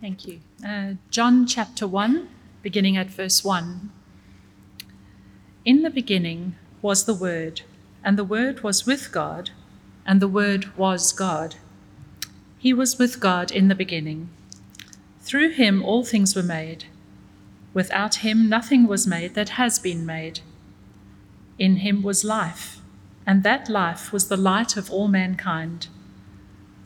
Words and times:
Thank 0.00 0.28
you. 0.28 0.40
Uh, 0.64 0.92
John 1.10 1.44
chapter 1.44 1.86
1, 1.86 2.28
beginning 2.62 2.96
at 2.96 3.10
verse 3.10 3.42
1. 3.42 3.90
In 5.64 5.82
the 5.82 5.90
beginning 5.90 6.54
was 6.80 7.04
the 7.04 7.14
Word, 7.14 7.62
and 8.04 8.16
the 8.16 8.24
Word 8.24 8.62
was 8.62 8.86
with 8.86 9.10
God, 9.10 9.50
and 10.06 10.22
the 10.22 10.28
Word 10.28 10.76
was 10.76 11.10
God. 11.10 11.56
He 12.58 12.72
was 12.72 12.96
with 12.96 13.18
God 13.18 13.50
in 13.50 13.66
the 13.66 13.74
beginning. 13.74 14.30
Through 15.20 15.50
him 15.50 15.82
all 15.82 16.04
things 16.04 16.36
were 16.36 16.44
made. 16.44 16.84
Without 17.74 18.16
him 18.16 18.48
nothing 18.48 18.86
was 18.86 19.04
made 19.04 19.34
that 19.34 19.50
has 19.50 19.80
been 19.80 20.06
made. 20.06 20.40
In 21.58 21.78
him 21.78 22.02
was 22.02 22.24
life, 22.24 22.80
and 23.26 23.42
that 23.42 23.68
life 23.68 24.12
was 24.12 24.28
the 24.28 24.36
light 24.36 24.76
of 24.76 24.92
all 24.92 25.08
mankind. 25.08 25.88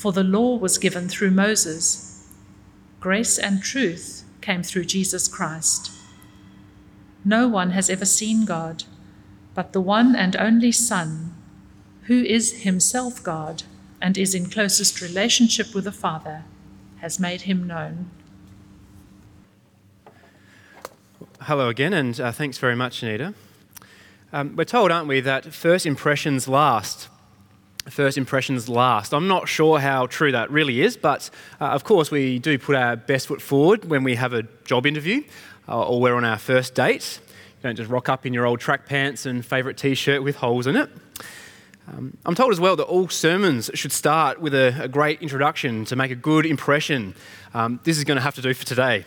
For 0.00 0.12
the 0.12 0.24
law 0.24 0.56
was 0.56 0.78
given 0.78 1.10
through 1.10 1.32
Moses, 1.32 2.26
grace 3.00 3.36
and 3.36 3.62
truth 3.62 4.24
came 4.40 4.62
through 4.62 4.86
Jesus 4.86 5.28
Christ. 5.28 5.92
No 7.22 7.46
one 7.46 7.72
has 7.72 7.90
ever 7.90 8.06
seen 8.06 8.46
God 8.46 8.84
but 9.54 9.74
the 9.74 9.80
one 9.82 10.16
and 10.16 10.36
only 10.36 10.72
Son, 10.72 11.34
who 12.04 12.22
is 12.22 12.62
himself 12.62 13.22
God 13.22 13.64
and 14.00 14.16
is 14.16 14.34
in 14.34 14.48
closest 14.48 15.02
relationship 15.02 15.74
with 15.74 15.84
the 15.84 15.92
Father, 15.92 16.44
has 17.00 17.20
made 17.20 17.42
him 17.42 17.66
known. 17.66 18.10
Hello 21.42 21.68
again, 21.68 21.92
and 21.92 22.18
uh, 22.18 22.32
thanks 22.32 22.56
very 22.56 22.74
much, 22.74 23.02
Anita. 23.02 23.34
Um, 24.32 24.56
we're 24.56 24.64
told, 24.64 24.90
aren't 24.90 25.08
we, 25.08 25.20
that 25.20 25.52
first 25.52 25.84
impressions 25.84 26.48
last. 26.48 27.10
First 27.88 28.18
impressions 28.18 28.68
last. 28.68 29.14
I'm 29.14 29.26
not 29.26 29.48
sure 29.48 29.78
how 29.78 30.06
true 30.06 30.32
that 30.32 30.50
really 30.50 30.82
is, 30.82 30.98
but 30.98 31.30
uh, 31.60 31.68
of 31.68 31.82
course, 31.82 32.10
we 32.10 32.38
do 32.38 32.58
put 32.58 32.76
our 32.76 32.94
best 32.94 33.26
foot 33.26 33.40
forward 33.40 33.86
when 33.86 34.04
we 34.04 34.16
have 34.16 34.34
a 34.34 34.42
job 34.64 34.86
interview 34.86 35.22
uh, 35.66 35.82
or 35.82 36.00
we're 36.00 36.14
on 36.14 36.24
our 36.24 36.38
first 36.38 36.74
date. 36.74 37.20
You 37.28 37.62
don't 37.62 37.76
just 37.76 37.90
rock 37.90 38.10
up 38.10 38.26
in 38.26 38.34
your 38.34 38.44
old 38.44 38.60
track 38.60 38.84
pants 38.84 39.24
and 39.24 39.44
favourite 39.44 39.78
t 39.78 39.94
shirt 39.94 40.22
with 40.22 40.36
holes 40.36 40.66
in 40.66 40.76
it. 40.76 40.90
Um, 41.88 42.16
I'm 42.26 42.34
told 42.34 42.52
as 42.52 42.60
well 42.60 42.76
that 42.76 42.84
all 42.84 43.08
sermons 43.08 43.70
should 43.74 43.92
start 43.92 44.40
with 44.40 44.54
a, 44.54 44.82
a 44.82 44.88
great 44.88 45.22
introduction 45.22 45.86
to 45.86 45.96
make 45.96 46.10
a 46.10 46.16
good 46.16 46.44
impression. 46.44 47.14
Um, 47.54 47.80
this 47.84 47.96
is 47.96 48.04
going 48.04 48.16
to 48.16 48.22
have 48.22 48.34
to 48.34 48.42
do 48.42 48.52
for 48.52 48.64
today. 48.64 49.06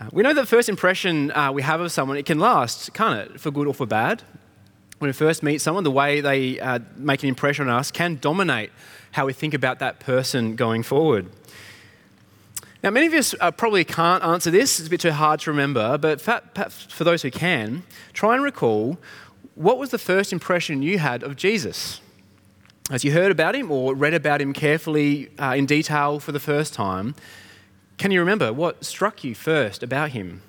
Uh, 0.00 0.08
we 0.10 0.22
know 0.22 0.32
that 0.32 0.48
first 0.48 0.68
impression 0.68 1.30
uh, 1.32 1.52
we 1.52 1.62
have 1.62 1.80
of 1.80 1.92
someone, 1.92 2.16
it 2.16 2.26
can 2.26 2.38
last, 2.40 2.94
can't 2.94 3.30
it, 3.30 3.40
for 3.40 3.50
good 3.50 3.68
or 3.68 3.74
for 3.74 3.86
bad? 3.86 4.22
When 5.02 5.08
we 5.08 5.14
first 5.14 5.42
meet 5.42 5.60
someone, 5.60 5.82
the 5.82 5.90
way 5.90 6.20
they 6.20 6.60
uh, 6.60 6.78
make 6.96 7.24
an 7.24 7.28
impression 7.28 7.68
on 7.68 7.74
us 7.76 7.90
can 7.90 8.18
dominate 8.20 8.70
how 9.10 9.26
we 9.26 9.32
think 9.32 9.52
about 9.52 9.80
that 9.80 9.98
person 9.98 10.54
going 10.54 10.84
forward. 10.84 11.28
Now, 12.84 12.90
many 12.90 13.08
of 13.08 13.12
us 13.12 13.34
uh, 13.40 13.50
probably 13.50 13.82
can't 13.82 14.22
answer 14.22 14.52
this, 14.52 14.78
it's 14.78 14.86
a 14.86 14.90
bit 14.90 15.00
too 15.00 15.10
hard 15.10 15.40
to 15.40 15.50
remember, 15.50 15.98
but 15.98 16.20
for 16.20 17.02
those 17.02 17.22
who 17.22 17.32
can, 17.32 17.82
try 18.12 18.36
and 18.36 18.44
recall 18.44 18.96
what 19.56 19.76
was 19.76 19.90
the 19.90 19.98
first 19.98 20.32
impression 20.32 20.82
you 20.82 21.00
had 21.00 21.24
of 21.24 21.34
Jesus? 21.34 22.00
As 22.88 23.04
you 23.04 23.10
heard 23.10 23.32
about 23.32 23.56
him 23.56 23.72
or 23.72 23.96
read 23.96 24.14
about 24.14 24.40
him 24.40 24.52
carefully 24.52 25.30
uh, 25.36 25.54
in 25.56 25.66
detail 25.66 26.20
for 26.20 26.30
the 26.30 26.38
first 26.38 26.74
time, 26.74 27.16
can 27.98 28.12
you 28.12 28.20
remember 28.20 28.52
what 28.52 28.84
struck 28.84 29.24
you 29.24 29.34
first 29.34 29.82
about 29.82 30.10
him? 30.10 30.42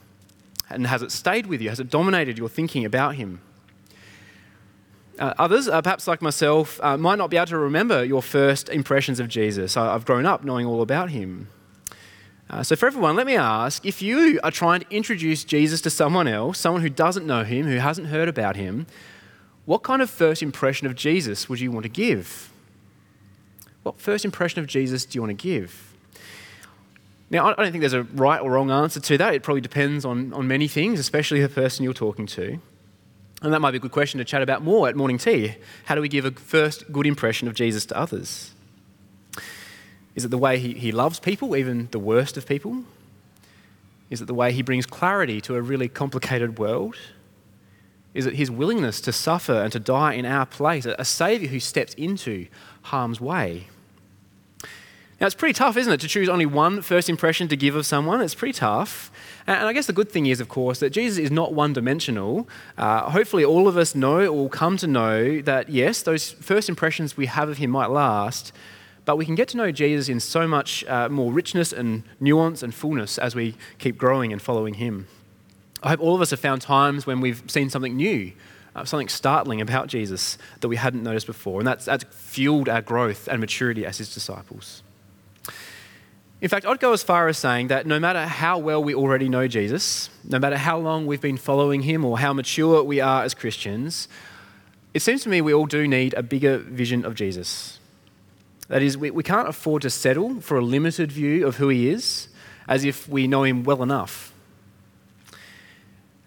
And 0.69 0.85
has 0.85 1.01
it 1.01 1.11
stayed 1.11 1.47
with 1.47 1.59
you? 1.59 1.69
Has 1.69 1.79
it 1.79 1.89
dominated 1.89 2.37
your 2.37 2.49
thinking 2.49 2.85
about 2.85 3.15
him? 3.15 3.41
Uh, 5.19 5.33
others, 5.37 5.67
uh, 5.67 5.81
perhaps 5.81 6.07
like 6.07 6.21
myself, 6.21 6.79
uh, 6.81 6.97
might 6.97 7.17
not 7.17 7.29
be 7.29 7.37
able 7.37 7.47
to 7.47 7.57
remember 7.57 8.03
your 8.03 8.21
first 8.21 8.69
impressions 8.69 9.19
of 9.19 9.27
Jesus. 9.27 9.77
I, 9.77 9.93
I've 9.93 10.05
grown 10.05 10.25
up 10.25 10.43
knowing 10.43 10.65
all 10.65 10.81
about 10.81 11.11
him. 11.11 11.49
Uh, 12.49 12.63
so, 12.63 12.75
for 12.75 12.87
everyone, 12.87 13.15
let 13.15 13.25
me 13.25 13.35
ask 13.35 13.85
if 13.85 14.01
you 14.01 14.39
are 14.43 14.51
trying 14.51 14.81
to 14.81 14.85
introduce 14.89 15.43
Jesus 15.43 15.81
to 15.81 15.89
someone 15.89 16.27
else, 16.27 16.59
someone 16.59 16.81
who 16.81 16.89
doesn't 16.89 17.25
know 17.25 17.43
him, 17.43 17.67
who 17.67 17.77
hasn't 17.77 18.07
heard 18.07 18.27
about 18.27 18.55
him, 18.55 18.87
what 19.65 19.83
kind 19.83 20.01
of 20.01 20.09
first 20.09 20.41
impression 20.41 20.87
of 20.87 20.95
Jesus 20.95 21.47
would 21.47 21.59
you 21.59 21.71
want 21.71 21.83
to 21.83 21.89
give? 21.89 22.51
What 23.83 23.99
first 23.99 24.25
impression 24.25 24.59
of 24.59 24.67
Jesus 24.67 25.05
do 25.05 25.17
you 25.17 25.21
want 25.21 25.37
to 25.37 25.41
give? 25.41 25.93
Now, 27.29 27.47
I 27.47 27.53
don't 27.53 27.71
think 27.71 27.81
there's 27.81 27.93
a 27.93 28.03
right 28.03 28.39
or 28.39 28.51
wrong 28.51 28.69
answer 28.71 28.99
to 28.99 29.17
that. 29.17 29.33
It 29.33 29.41
probably 29.43 29.61
depends 29.61 30.05
on, 30.05 30.33
on 30.33 30.47
many 30.47 30.67
things, 30.67 30.99
especially 30.99 31.41
the 31.41 31.49
person 31.49 31.83
you're 31.83 31.93
talking 31.93 32.27
to. 32.27 32.59
And 33.43 33.53
that 33.53 33.59
might 33.59 33.71
be 33.71 33.77
a 33.77 33.81
good 33.81 33.91
question 33.91 34.19
to 34.19 34.23
chat 34.25 34.41
about 34.41 34.63
more 34.63 34.87
at 34.87 34.95
morning 34.95 35.17
tea. 35.17 35.55
How 35.85 35.95
do 35.95 36.01
we 36.01 36.07
give 36.07 36.23
a 36.23 36.31
first 36.31 36.91
good 36.91 37.05
impression 37.05 37.49
of 37.49 37.53
Jesus 37.53 37.85
to 37.87 37.97
others? 37.97 38.53
Is 40.15 40.23
it 40.23 40.29
the 40.29 40.37
way 40.37 40.57
he, 40.59 40.73
he 40.73 40.93
loves 40.93 41.19
people, 41.19 41.55
even 41.55 41.89
the 41.91 41.99
worst 41.99 42.37
of 42.37 42.47
people? 42.47 42.85
Is 44.09 44.21
it 44.21 44.25
the 44.25 44.33
way 44.33 44.53
he 44.53 44.61
brings 44.61 44.85
clarity 44.85 45.41
to 45.41 45.55
a 45.55 45.61
really 45.61 45.89
complicated 45.89 46.57
world? 46.57 46.95
Is 48.13 48.25
it 48.25 48.35
his 48.35 48.49
willingness 48.49 49.01
to 49.01 49.11
suffer 49.11 49.53
and 49.53 49.73
to 49.73 49.79
die 49.79 50.13
in 50.13 50.25
our 50.25 50.45
place, 50.45 50.85
a 50.85 51.03
Saviour 51.03 51.49
who 51.49 51.59
steps 51.59 51.93
into 51.95 52.47
harm's 52.83 53.19
way? 53.19 53.67
Now, 55.23 55.27
it's 55.27 55.35
pretty 55.35 55.53
tough, 55.53 55.77
isn't 55.77 55.93
it, 55.93 56.01
to 56.01 56.09
choose 56.09 56.27
only 56.27 56.45
one 56.45 56.81
first 56.81 57.07
impression 57.07 57.47
to 57.47 57.55
give 57.55 57.77
of 57.77 57.85
someone? 57.85 58.19
It's 58.19 58.35
pretty 58.35 58.51
tough. 58.51 59.09
And 59.47 59.65
I 59.65 59.71
guess 59.71 59.87
the 59.87 59.93
good 59.93 60.11
thing 60.11 60.25
is, 60.25 60.41
of 60.41 60.49
course, 60.49 60.79
that 60.79 60.89
Jesus 60.89 61.17
is 61.17 61.31
not 61.31 61.53
one 61.53 61.71
dimensional. 61.71 62.45
Uh, 62.77 63.09
hopefully, 63.09 63.45
all 63.45 63.69
of 63.69 63.77
us 63.77 63.95
know 63.95 64.25
or 64.25 64.33
will 64.33 64.49
come 64.49 64.75
to 64.75 64.85
know 64.85 65.39
that, 65.39 65.69
yes, 65.69 66.01
those 66.01 66.31
first 66.31 66.67
impressions 66.67 67.15
we 67.15 67.27
have 67.27 67.47
of 67.47 67.57
him 67.57 67.69
might 67.69 67.89
last, 67.89 68.51
but 69.05 69.15
we 69.15 69.25
can 69.25 69.33
get 69.33 69.47
to 69.47 69.55
know 69.55 69.71
Jesus 69.71 70.09
in 70.09 70.19
so 70.19 70.45
much 70.45 70.83
uh, 70.87 71.07
more 71.07 71.31
richness 71.31 71.71
and 71.71 72.03
nuance 72.19 72.61
and 72.61 72.75
fullness 72.75 73.17
as 73.17 73.33
we 73.33 73.55
keep 73.79 73.97
growing 73.97 74.33
and 74.33 74.41
following 74.41 74.73
him. 74.73 75.07
I 75.81 75.87
hope 75.87 76.01
all 76.01 76.15
of 76.15 76.21
us 76.21 76.31
have 76.31 76.41
found 76.41 76.61
times 76.61 77.07
when 77.07 77.21
we've 77.21 77.41
seen 77.47 77.69
something 77.69 77.95
new, 77.95 78.33
uh, 78.75 78.83
something 78.83 79.07
startling 79.07 79.61
about 79.61 79.87
Jesus 79.87 80.37
that 80.59 80.67
we 80.67 80.75
hadn't 80.75 81.01
noticed 81.01 81.27
before, 81.27 81.61
and 81.61 81.67
that's, 81.67 81.85
that's 81.85 82.03
fueled 82.13 82.67
our 82.67 82.81
growth 82.81 83.29
and 83.29 83.39
maturity 83.39 83.85
as 83.85 83.99
his 83.99 84.13
disciples. 84.13 84.83
In 86.43 86.49
fact, 86.49 86.65
I'd 86.65 86.81
go 86.81 86.91
as 86.91 87.01
far 87.01 87.29
as 87.29 87.37
saying 87.37 87.69
that 87.69 87.87
no 87.87 88.01
matter 88.01 88.25
how 88.25 88.57
well 88.57 88.83
we 88.83 88.93
already 88.93 89.29
know 89.29 89.47
Jesus, 89.47 90.09
no 90.25 90.39
matter 90.39 90.57
how 90.57 90.77
long 90.77 91.05
we've 91.05 91.21
been 91.21 91.37
following 91.37 91.83
him 91.83 92.03
or 92.03 92.19
how 92.19 92.33
mature 92.33 92.83
we 92.83 92.99
are 92.99 93.23
as 93.23 93.33
Christians, 93.33 94.09
it 94.93 95.01
seems 95.01 95.23
to 95.23 95.29
me 95.29 95.39
we 95.39 95.53
all 95.53 95.65
do 95.65 95.87
need 95.87 96.13
a 96.15 96.21
bigger 96.21 96.57
vision 96.57 97.05
of 97.05 97.15
Jesus 97.15 97.79
That 98.67 98.81
is, 98.81 98.97
we, 98.97 99.09
we 99.09 99.23
can't 99.23 99.47
afford 99.47 99.83
to 99.83 99.89
settle 99.89 100.41
for 100.41 100.57
a 100.57 100.61
limited 100.61 101.13
view 101.13 101.47
of 101.47 101.55
who 101.55 101.69
He 101.69 101.89
is 101.89 102.27
as 102.67 102.83
if 102.83 103.07
we 103.07 103.25
know 103.25 103.43
Him 103.43 103.63
well 103.63 103.81
enough. 103.81 104.33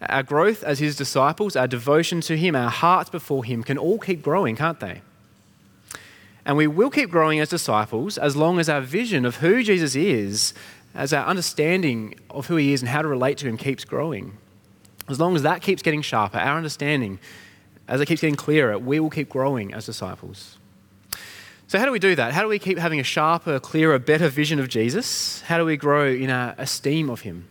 Our 0.01 0.23
growth 0.23 0.63
as 0.63 0.79
His 0.79 0.95
disciples, 0.95 1.55
our 1.55 1.67
devotion 1.67 2.21
to 2.21 2.35
Him, 2.35 2.55
our 2.55 2.71
hearts 2.71 3.11
before 3.11 3.43
Him 3.43 3.61
can 3.61 3.77
all 3.77 3.99
keep 3.99 4.23
growing, 4.23 4.55
can't 4.55 4.79
they? 4.79 5.03
And 6.47 6.55
we 6.55 6.65
will 6.65 6.89
keep 6.89 7.11
growing 7.11 7.41
as 7.41 7.49
disciples 7.49 8.17
as 8.17 8.37
long 8.37 8.57
as 8.57 8.69
our 8.69 8.79
vision 8.79 9.25
of 9.25 9.35
who 9.35 9.61
Jesus 9.61 9.97
is, 9.97 10.53
as 10.95 11.11
our 11.11 11.25
understanding 11.25 12.15
of 12.29 12.47
who 12.47 12.55
He 12.55 12.71
is 12.71 12.81
and 12.81 12.87
how 12.87 13.01
to 13.01 13.07
relate 13.09 13.37
to 13.39 13.47
Him 13.47 13.57
keeps 13.57 13.83
growing. 13.83 14.37
As 15.09 15.19
long 15.19 15.35
as 15.35 15.41
that 15.43 15.61
keeps 15.61 15.81
getting 15.81 16.01
sharper, 16.01 16.37
our 16.37 16.55
understanding, 16.55 17.19
as 17.85 17.99
it 17.99 18.05
keeps 18.05 18.21
getting 18.21 18.37
clearer, 18.37 18.79
we 18.79 19.01
will 19.01 19.09
keep 19.09 19.27
growing 19.27 19.73
as 19.73 19.85
disciples. 19.85 20.57
So, 21.67 21.79
how 21.79 21.85
do 21.85 21.91
we 21.91 21.99
do 21.99 22.15
that? 22.15 22.31
How 22.31 22.43
do 22.43 22.47
we 22.47 22.59
keep 22.59 22.77
having 22.77 23.01
a 23.01 23.03
sharper, 23.03 23.59
clearer, 23.59 23.99
better 23.99 24.29
vision 24.29 24.57
of 24.57 24.69
Jesus? 24.69 25.41
How 25.41 25.57
do 25.57 25.65
we 25.65 25.75
grow 25.75 26.07
in 26.07 26.29
our 26.29 26.55
esteem 26.57 27.09
of 27.09 27.21
Him? 27.21 27.45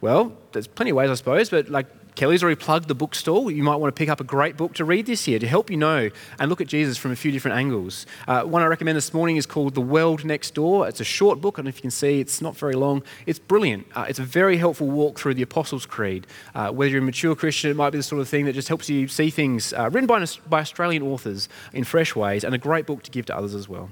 Well, 0.00 0.32
there's 0.52 0.66
plenty 0.66 0.92
of 0.92 0.96
ways, 0.96 1.10
I 1.10 1.14
suppose, 1.14 1.50
but 1.50 1.68
like 1.68 1.86
Kelly's 2.14 2.44
already 2.44 2.60
plugged 2.60 2.86
the 2.86 2.94
bookstore. 2.94 3.50
You 3.50 3.64
might 3.64 3.76
want 3.76 3.94
to 3.94 3.98
pick 3.98 4.08
up 4.08 4.20
a 4.20 4.24
great 4.24 4.56
book 4.56 4.74
to 4.74 4.84
read 4.84 5.06
this 5.06 5.26
year 5.26 5.38
to 5.40 5.48
help 5.48 5.68
you 5.68 5.76
know 5.76 6.10
and 6.38 6.48
look 6.48 6.60
at 6.60 6.68
Jesus 6.68 6.96
from 6.96 7.10
a 7.10 7.16
few 7.16 7.32
different 7.32 7.56
angles. 7.56 8.06
Uh, 8.28 8.42
one 8.42 8.62
I 8.62 8.66
recommend 8.66 8.96
this 8.96 9.12
morning 9.12 9.36
is 9.36 9.46
called 9.46 9.74
The 9.74 9.80
World 9.80 10.24
Next 10.24 10.54
Door. 10.54 10.88
It's 10.88 11.00
a 11.00 11.04
short 11.04 11.40
book, 11.40 11.58
know 11.58 11.68
if 11.68 11.76
you 11.76 11.82
can 11.82 11.90
see, 11.90 12.20
it's 12.20 12.40
not 12.40 12.56
very 12.56 12.74
long. 12.74 13.02
It's 13.26 13.40
brilliant. 13.40 13.86
Uh, 13.96 14.06
it's 14.08 14.20
a 14.20 14.24
very 14.24 14.58
helpful 14.58 14.88
walk 14.88 15.18
through 15.18 15.34
the 15.34 15.42
Apostles' 15.42 15.86
Creed. 15.86 16.26
Uh, 16.54 16.70
whether 16.70 16.90
you're 16.90 17.02
a 17.02 17.04
mature 17.04 17.34
Christian, 17.34 17.70
it 17.70 17.76
might 17.76 17.90
be 17.90 17.98
the 17.98 18.04
sort 18.04 18.20
of 18.20 18.28
thing 18.28 18.44
that 18.44 18.52
just 18.52 18.68
helps 18.68 18.88
you 18.88 19.08
see 19.08 19.30
things 19.30 19.72
uh, 19.72 19.90
written 19.90 20.06
by, 20.06 20.24
by 20.48 20.60
Australian 20.60 21.02
authors 21.02 21.48
in 21.72 21.82
fresh 21.82 22.14
ways, 22.14 22.44
and 22.44 22.54
a 22.54 22.58
great 22.58 22.86
book 22.86 23.02
to 23.02 23.10
give 23.10 23.26
to 23.26 23.36
others 23.36 23.54
as 23.54 23.68
well. 23.68 23.90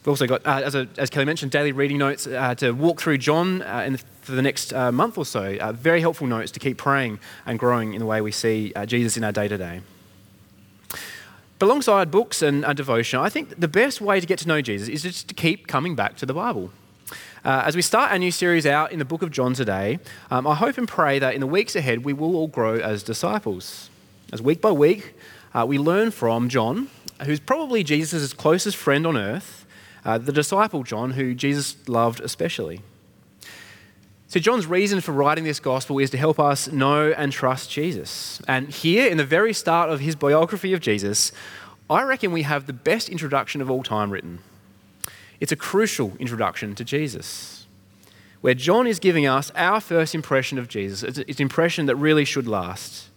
We've 0.00 0.08
also 0.08 0.26
got, 0.26 0.46
uh, 0.46 0.62
as, 0.64 0.74
a, 0.74 0.88
as, 0.96 1.10
Kelly 1.10 1.26
mentioned, 1.26 1.52
daily 1.52 1.72
reading 1.72 1.98
notes 1.98 2.26
uh, 2.26 2.54
to 2.56 2.72
walk 2.72 3.00
through 3.00 3.18
John 3.18 3.62
uh, 3.62 3.82
in 3.86 3.92
the, 3.94 4.02
for 4.28 4.36
the 4.36 4.42
next 4.42 4.72
uh, 4.72 4.92
month 4.92 5.18
or 5.18 5.24
so. 5.24 5.56
Uh, 5.56 5.72
very 5.72 6.00
helpful 6.00 6.26
notes 6.26 6.50
to 6.52 6.60
keep 6.60 6.76
praying 6.78 7.18
and 7.46 7.58
growing 7.58 7.94
in 7.94 7.98
the 7.98 8.06
way 8.06 8.20
we 8.20 8.30
see 8.30 8.72
uh, 8.76 8.86
Jesus 8.86 9.16
in 9.16 9.24
our 9.24 9.32
day 9.32 9.48
to 9.48 9.58
day. 9.58 9.80
But 11.58 11.66
alongside 11.66 12.10
books 12.10 12.40
and 12.42 12.64
devotion, 12.76 13.18
I 13.18 13.30
think 13.30 13.58
the 13.58 13.66
best 13.66 14.00
way 14.00 14.20
to 14.20 14.26
get 14.26 14.38
to 14.40 14.48
know 14.48 14.60
Jesus 14.60 14.88
is 14.88 15.02
just 15.02 15.28
to 15.28 15.34
keep 15.34 15.66
coming 15.66 15.96
back 15.96 16.16
to 16.18 16.26
the 16.26 16.34
Bible. 16.34 16.70
as 17.44 17.74
we 17.74 17.82
start 17.82 18.12
our 18.12 18.18
new 18.18 18.30
series 18.30 18.64
out 18.64 18.92
in 18.92 19.00
the 19.00 19.04
book 19.04 19.22
of 19.22 19.32
John 19.32 19.54
today, 19.54 19.98
um, 20.30 20.46
I 20.46 20.54
hope 20.54 20.78
and 20.78 20.86
pray 20.86 21.18
that 21.18 21.34
in 21.34 21.40
the 21.40 21.48
weeks 21.48 21.74
ahead 21.74 22.04
we 22.04 22.12
will 22.12 22.36
all 22.36 22.46
grow 22.46 22.78
as 22.78 23.02
disciples. 23.02 23.90
As 24.32 24.40
week 24.40 24.60
by 24.60 24.70
week, 24.70 25.14
we 25.66 25.78
learn 25.78 26.12
from 26.12 26.48
John, 26.48 26.90
who's 27.24 27.40
probably 27.40 27.82
Jesus' 27.82 28.32
closest 28.32 28.76
friend 28.76 29.04
on 29.04 29.16
earth 29.16 29.58
uh, 30.04 30.18
the 30.18 30.32
disciple 30.32 30.84
John, 30.84 31.12
who 31.12 31.34
Jesus 31.34 31.76
loved 31.88 32.20
especially. 32.20 32.80
So, 34.30 34.38
John's 34.38 34.66
reason 34.66 35.00
for 35.00 35.12
writing 35.12 35.44
this 35.44 35.58
gospel 35.58 35.98
is 35.98 36.10
to 36.10 36.18
help 36.18 36.38
us 36.38 36.70
know 36.70 37.12
and 37.16 37.32
trust 37.32 37.70
Jesus. 37.70 38.42
And 38.46 38.68
here, 38.68 39.08
in 39.08 39.16
the 39.16 39.24
very 39.24 39.54
start 39.54 39.88
of 39.88 40.00
his 40.00 40.16
biography 40.16 40.74
of 40.74 40.80
Jesus, 40.80 41.32
I 41.88 42.02
reckon 42.02 42.30
we 42.30 42.42
have 42.42 42.66
the 42.66 42.74
best 42.74 43.08
introduction 43.08 43.62
of 43.62 43.70
all 43.70 43.82
time 43.82 44.10
written. 44.10 44.40
It's 45.40 45.50
a 45.50 45.56
crucial 45.56 46.12
introduction 46.18 46.74
to 46.74 46.84
Jesus, 46.84 47.66
where 48.42 48.52
John 48.52 48.86
is 48.86 48.98
giving 48.98 49.26
us 49.26 49.50
our 49.56 49.80
first 49.80 50.14
impression 50.14 50.58
of 50.58 50.68
Jesus. 50.68 51.02
It's 51.02 51.40
an 51.40 51.42
impression 51.42 51.86
that 51.86 51.96
really 51.96 52.26
should 52.26 52.46
last. 52.46 53.08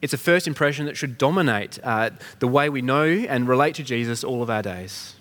It's 0.00 0.14
a 0.14 0.18
first 0.18 0.46
impression 0.46 0.86
that 0.86 0.96
should 0.96 1.18
dominate 1.18 1.78
uh, 1.84 2.10
the 2.38 2.48
way 2.48 2.70
we 2.70 2.80
know 2.80 3.04
and 3.04 3.46
relate 3.46 3.74
to 3.74 3.82
Jesus 3.82 4.24
all 4.24 4.42
of 4.42 4.48
our 4.48 4.62
days. 4.62 5.16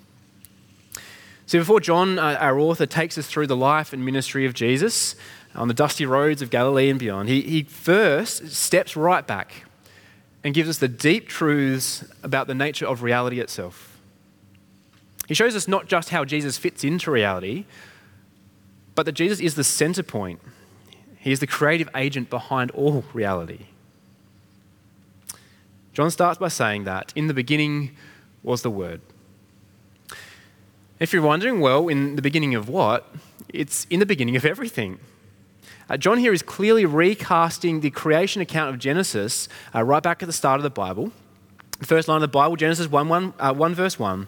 See, 1.47 1.59
before 1.59 1.79
John, 1.79 2.17
uh, 2.17 2.37
our 2.39 2.59
author, 2.59 2.85
takes 2.85 3.17
us 3.17 3.27
through 3.27 3.47
the 3.47 3.55
life 3.55 3.93
and 3.93 4.03
ministry 4.03 4.45
of 4.45 4.53
Jesus 4.53 5.15
on 5.53 5.67
the 5.67 5.73
dusty 5.73 6.05
roads 6.05 6.41
of 6.41 6.49
Galilee 6.49 6.89
and 6.89 6.99
beyond, 6.99 7.29
he, 7.29 7.41
he 7.41 7.63
first 7.63 8.51
steps 8.51 8.95
right 8.95 9.25
back 9.25 9.63
and 10.43 10.53
gives 10.53 10.69
us 10.69 10.77
the 10.77 10.87
deep 10.87 11.27
truths 11.27 12.03
about 12.23 12.47
the 12.47 12.55
nature 12.55 12.85
of 12.85 13.03
reality 13.03 13.39
itself. 13.39 13.97
He 15.27 15.33
shows 15.33 15.55
us 15.55 15.67
not 15.67 15.87
just 15.87 16.09
how 16.09 16.25
Jesus 16.25 16.57
fits 16.57 16.83
into 16.83 17.09
reality, 17.09 17.65
but 18.93 19.05
that 19.05 19.13
Jesus 19.13 19.39
is 19.39 19.55
the 19.55 19.63
center 19.63 20.03
point. 20.03 20.39
He 21.17 21.31
is 21.31 21.39
the 21.39 21.47
creative 21.47 21.89
agent 21.95 22.29
behind 22.29 22.69
all 22.71 23.03
reality. 23.13 23.67
John 25.93 26.11
starts 26.11 26.37
by 26.37 26.49
saying 26.49 26.83
that 26.83 27.11
in 27.15 27.27
the 27.27 27.33
beginning 27.33 27.95
was 28.43 28.61
the 28.61 28.69
Word. 28.69 29.01
If 30.97 31.11
you're 31.11 31.21
wondering, 31.21 31.59
well, 31.59 31.89
in 31.89 32.15
the 32.15 32.21
beginning 32.21 32.55
of 32.55 32.69
what? 32.69 33.13
It's 33.49 33.85
in 33.89 33.99
the 33.99 34.05
beginning 34.05 34.37
of 34.37 34.45
everything. 34.45 34.99
Uh, 35.89 35.97
John 35.97 36.19
here 36.19 36.31
is 36.31 36.41
clearly 36.41 36.85
recasting 36.85 37.81
the 37.81 37.89
creation 37.89 38.41
account 38.41 38.73
of 38.73 38.79
Genesis 38.79 39.49
uh, 39.73 39.83
right 39.83 40.01
back 40.01 40.23
at 40.23 40.27
the 40.27 40.33
start 40.33 40.59
of 40.59 40.63
the 40.63 40.69
Bible. 40.69 41.11
The 41.79 41.85
first 41.85 42.07
line 42.07 42.17
of 42.17 42.21
the 42.21 42.27
Bible, 42.29 42.55
Genesis 42.55 42.87
1, 42.87 43.09
1, 43.09 43.33
uh, 43.37 43.53
1 43.53 43.75
verse 43.75 43.99
1. 43.99 44.27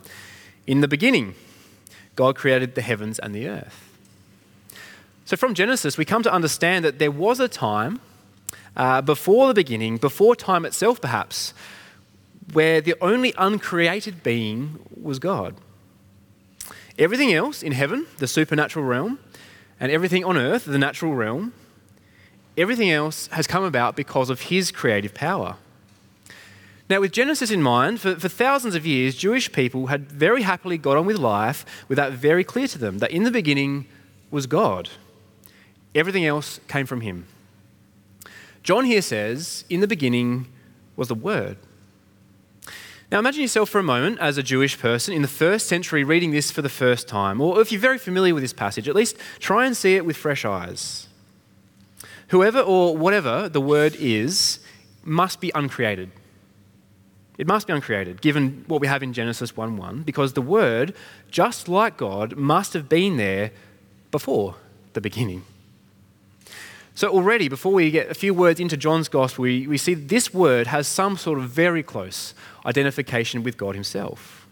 In 0.68 0.82
the 0.82 0.88
beginning, 0.90 1.36
God 2.16 2.36
created 2.36 2.76
the 2.76 2.82
heavens 2.82 3.18
and 3.18 3.34
the 3.34 3.48
earth. 3.48 3.84
So 5.24 5.38
from 5.38 5.54
Genesis, 5.54 5.98
we 5.98 6.04
come 6.04 6.22
to 6.24 6.32
understand 6.32 6.84
that 6.84 7.00
there 7.00 7.12
was 7.12 7.40
a 7.40 7.48
time 7.48 8.02
uh, 8.76 9.02
before 9.02 9.48
the 9.48 9.54
beginning, 9.54 9.98
before 9.98 10.36
time 10.36 10.66
itself 10.66 11.00
perhaps, 11.00 11.54
where 12.52 12.82
the 12.82 12.96
only 13.00 13.34
uncreated 13.38 14.22
being 14.22 14.80
was 15.02 15.18
God. 15.18 15.56
Everything 16.98 17.34
else 17.34 17.62
in 17.62 17.74
heaven, 17.74 18.08
the 18.18 18.28
supernatural 18.28 18.86
realm, 18.86 19.20
and 19.80 19.92
everything 19.92 20.26
on 20.26 20.38
earth, 20.38 20.66
the 20.66 20.80
natural 20.80 21.14
realm, 21.14 21.54
everything 22.58 22.90
else 22.90 23.28
has 23.28 23.46
come 23.46 23.64
about 23.64 23.96
because 23.96 24.30
of 24.30 24.42
his 24.42 24.72
creative 24.72 25.14
power. 25.14 25.58
Now, 26.90 27.02
with 27.02 27.12
Genesis 27.12 27.52
in 27.52 27.62
mind, 27.62 28.00
for, 28.00 28.16
for 28.16 28.30
thousands 28.30 28.74
of 28.74 28.86
years, 28.86 29.16
Jewish 29.16 29.52
people 29.52 29.88
had 29.88 30.10
very 30.10 30.42
happily 30.42 30.78
got 30.78 30.98
on 30.98 31.06
with 31.06 31.18
life 31.18 31.66
with 31.88 31.98
that 31.98 32.14
very 32.14 32.44
clear 32.44 32.68
to 32.68 32.78
them 32.78 33.00
that 33.00 33.12
in 33.12 33.24
the 33.24 33.32
beginning 33.32 33.88
was 34.32 34.48
God. 34.48 34.90
Everything 35.94 36.26
else 36.26 36.60
came 36.68 36.86
from 36.86 37.02
him. 37.02 37.28
John 38.64 38.86
here 38.86 39.02
says, 39.02 39.66
in 39.70 39.82
the 39.82 39.88
beginning 39.88 40.48
was 40.96 41.10
the 41.10 41.16
Word. 41.16 41.58
Now, 43.10 43.20
imagine 43.20 43.42
yourself 43.42 43.70
for 43.70 43.80
a 43.80 43.84
moment 43.84 44.20
as 44.20 44.38
a 44.38 44.44
Jewish 44.44 44.78
person 44.78 45.14
in 45.14 45.22
the 45.22 45.30
first 45.30 45.68
century 45.68 46.04
reading 46.04 46.32
this 46.32 46.52
for 46.52 46.62
the 46.62 46.70
first 46.70 47.08
time, 47.08 47.40
or 47.40 47.62
if 47.62 47.72
you're 47.72 47.80
very 47.80 47.98
familiar 47.98 48.34
with 48.34 48.44
this 48.44 48.52
passage, 48.52 48.90
at 48.90 48.96
least 48.96 49.16
try 49.40 49.66
and 49.66 49.78
see 49.78 49.96
it 49.96 50.06
with 50.06 50.18
fresh 50.18 50.44
eyes. 50.44 51.08
Whoever 52.30 52.60
or 52.60 52.98
whatever 52.98 53.48
the 53.48 53.62
word 53.62 53.96
is 53.96 54.60
must 55.06 55.40
be 55.40 55.54
uncreated. 55.56 56.12
It 57.38 57.48
must 57.48 57.68
be 57.68 57.74
uncreated, 57.74 58.22
given 58.22 58.66
what 58.68 58.82
we 58.82 58.88
have 58.88 59.04
in 59.04 59.14
Genesis 59.14 59.56
1 59.56 59.78
1, 59.78 60.02
because 60.02 60.34
the 60.34 60.42
word, 60.42 60.94
just 61.32 61.70
like 61.70 61.96
God, 61.96 62.36
must 62.36 62.74
have 62.74 62.90
been 62.90 63.16
there 63.16 63.52
before 64.12 64.56
the 64.94 65.02
beginning. 65.02 65.44
So, 66.98 67.10
already, 67.10 67.48
before 67.48 67.74
we 67.74 67.92
get 67.92 68.10
a 68.10 68.16
few 68.16 68.34
words 68.34 68.60
into 68.60 68.76
John's 68.76 69.08
gospel, 69.08 69.44
we, 69.44 69.68
we 69.68 69.78
see 69.78 69.94
this 69.94 70.34
word 70.34 70.66
has 70.66 70.88
some 70.88 71.16
sort 71.16 71.38
of 71.38 71.48
very 71.48 71.84
close 71.84 72.34
identification 72.66 73.44
with 73.44 73.56
God 73.56 73.76
Himself. 73.76 74.48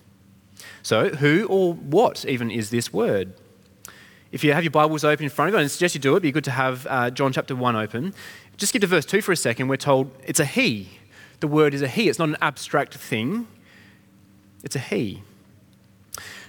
So, 0.83 1.09
who 1.09 1.47
or 1.47 1.73
what 1.73 2.23
even 2.25 2.51
is 2.51 2.69
this 2.69 2.93
word? 2.93 3.33
If 4.31 4.43
you 4.43 4.53
have 4.53 4.63
your 4.63 4.69
Bibles 4.69 5.03
open 5.03 5.23
in 5.23 5.31
front 5.31 5.49
of 5.49 5.55
you, 5.55 5.65
I 5.65 5.65
suggest 5.65 5.95
you 5.95 6.01
do 6.01 6.15
it, 6.15 6.19
be 6.19 6.31
good 6.31 6.43
to 6.43 6.51
have 6.51 6.85
uh, 6.87 7.09
John 7.09 7.33
chapter 7.33 7.55
1 7.55 7.75
open. 7.75 8.13
Just 8.57 8.69
skip 8.69 8.81
to 8.81 8.87
verse 8.87 9.07
2 9.07 9.23
for 9.23 9.31
a 9.31 9.35
second. 9.35 9.67
We're 9.67 9.77
told 9.77 10.11
it's 10.23 10.39
a 10.39 10.45
he. 10.45 10.99
The 11.39 11.47
word 11.47 11.73
is 11.73 11.81
a 11.81 11.87
he. 11.87 12.09
It's 12.09 12.19
not 12.19 12.29
an 12.29 12.37
abstract 12.43 12.93
thing, 12.93 13.47
it's 14.63 14.75
a 14.75 14.79
he. 14.79 15.23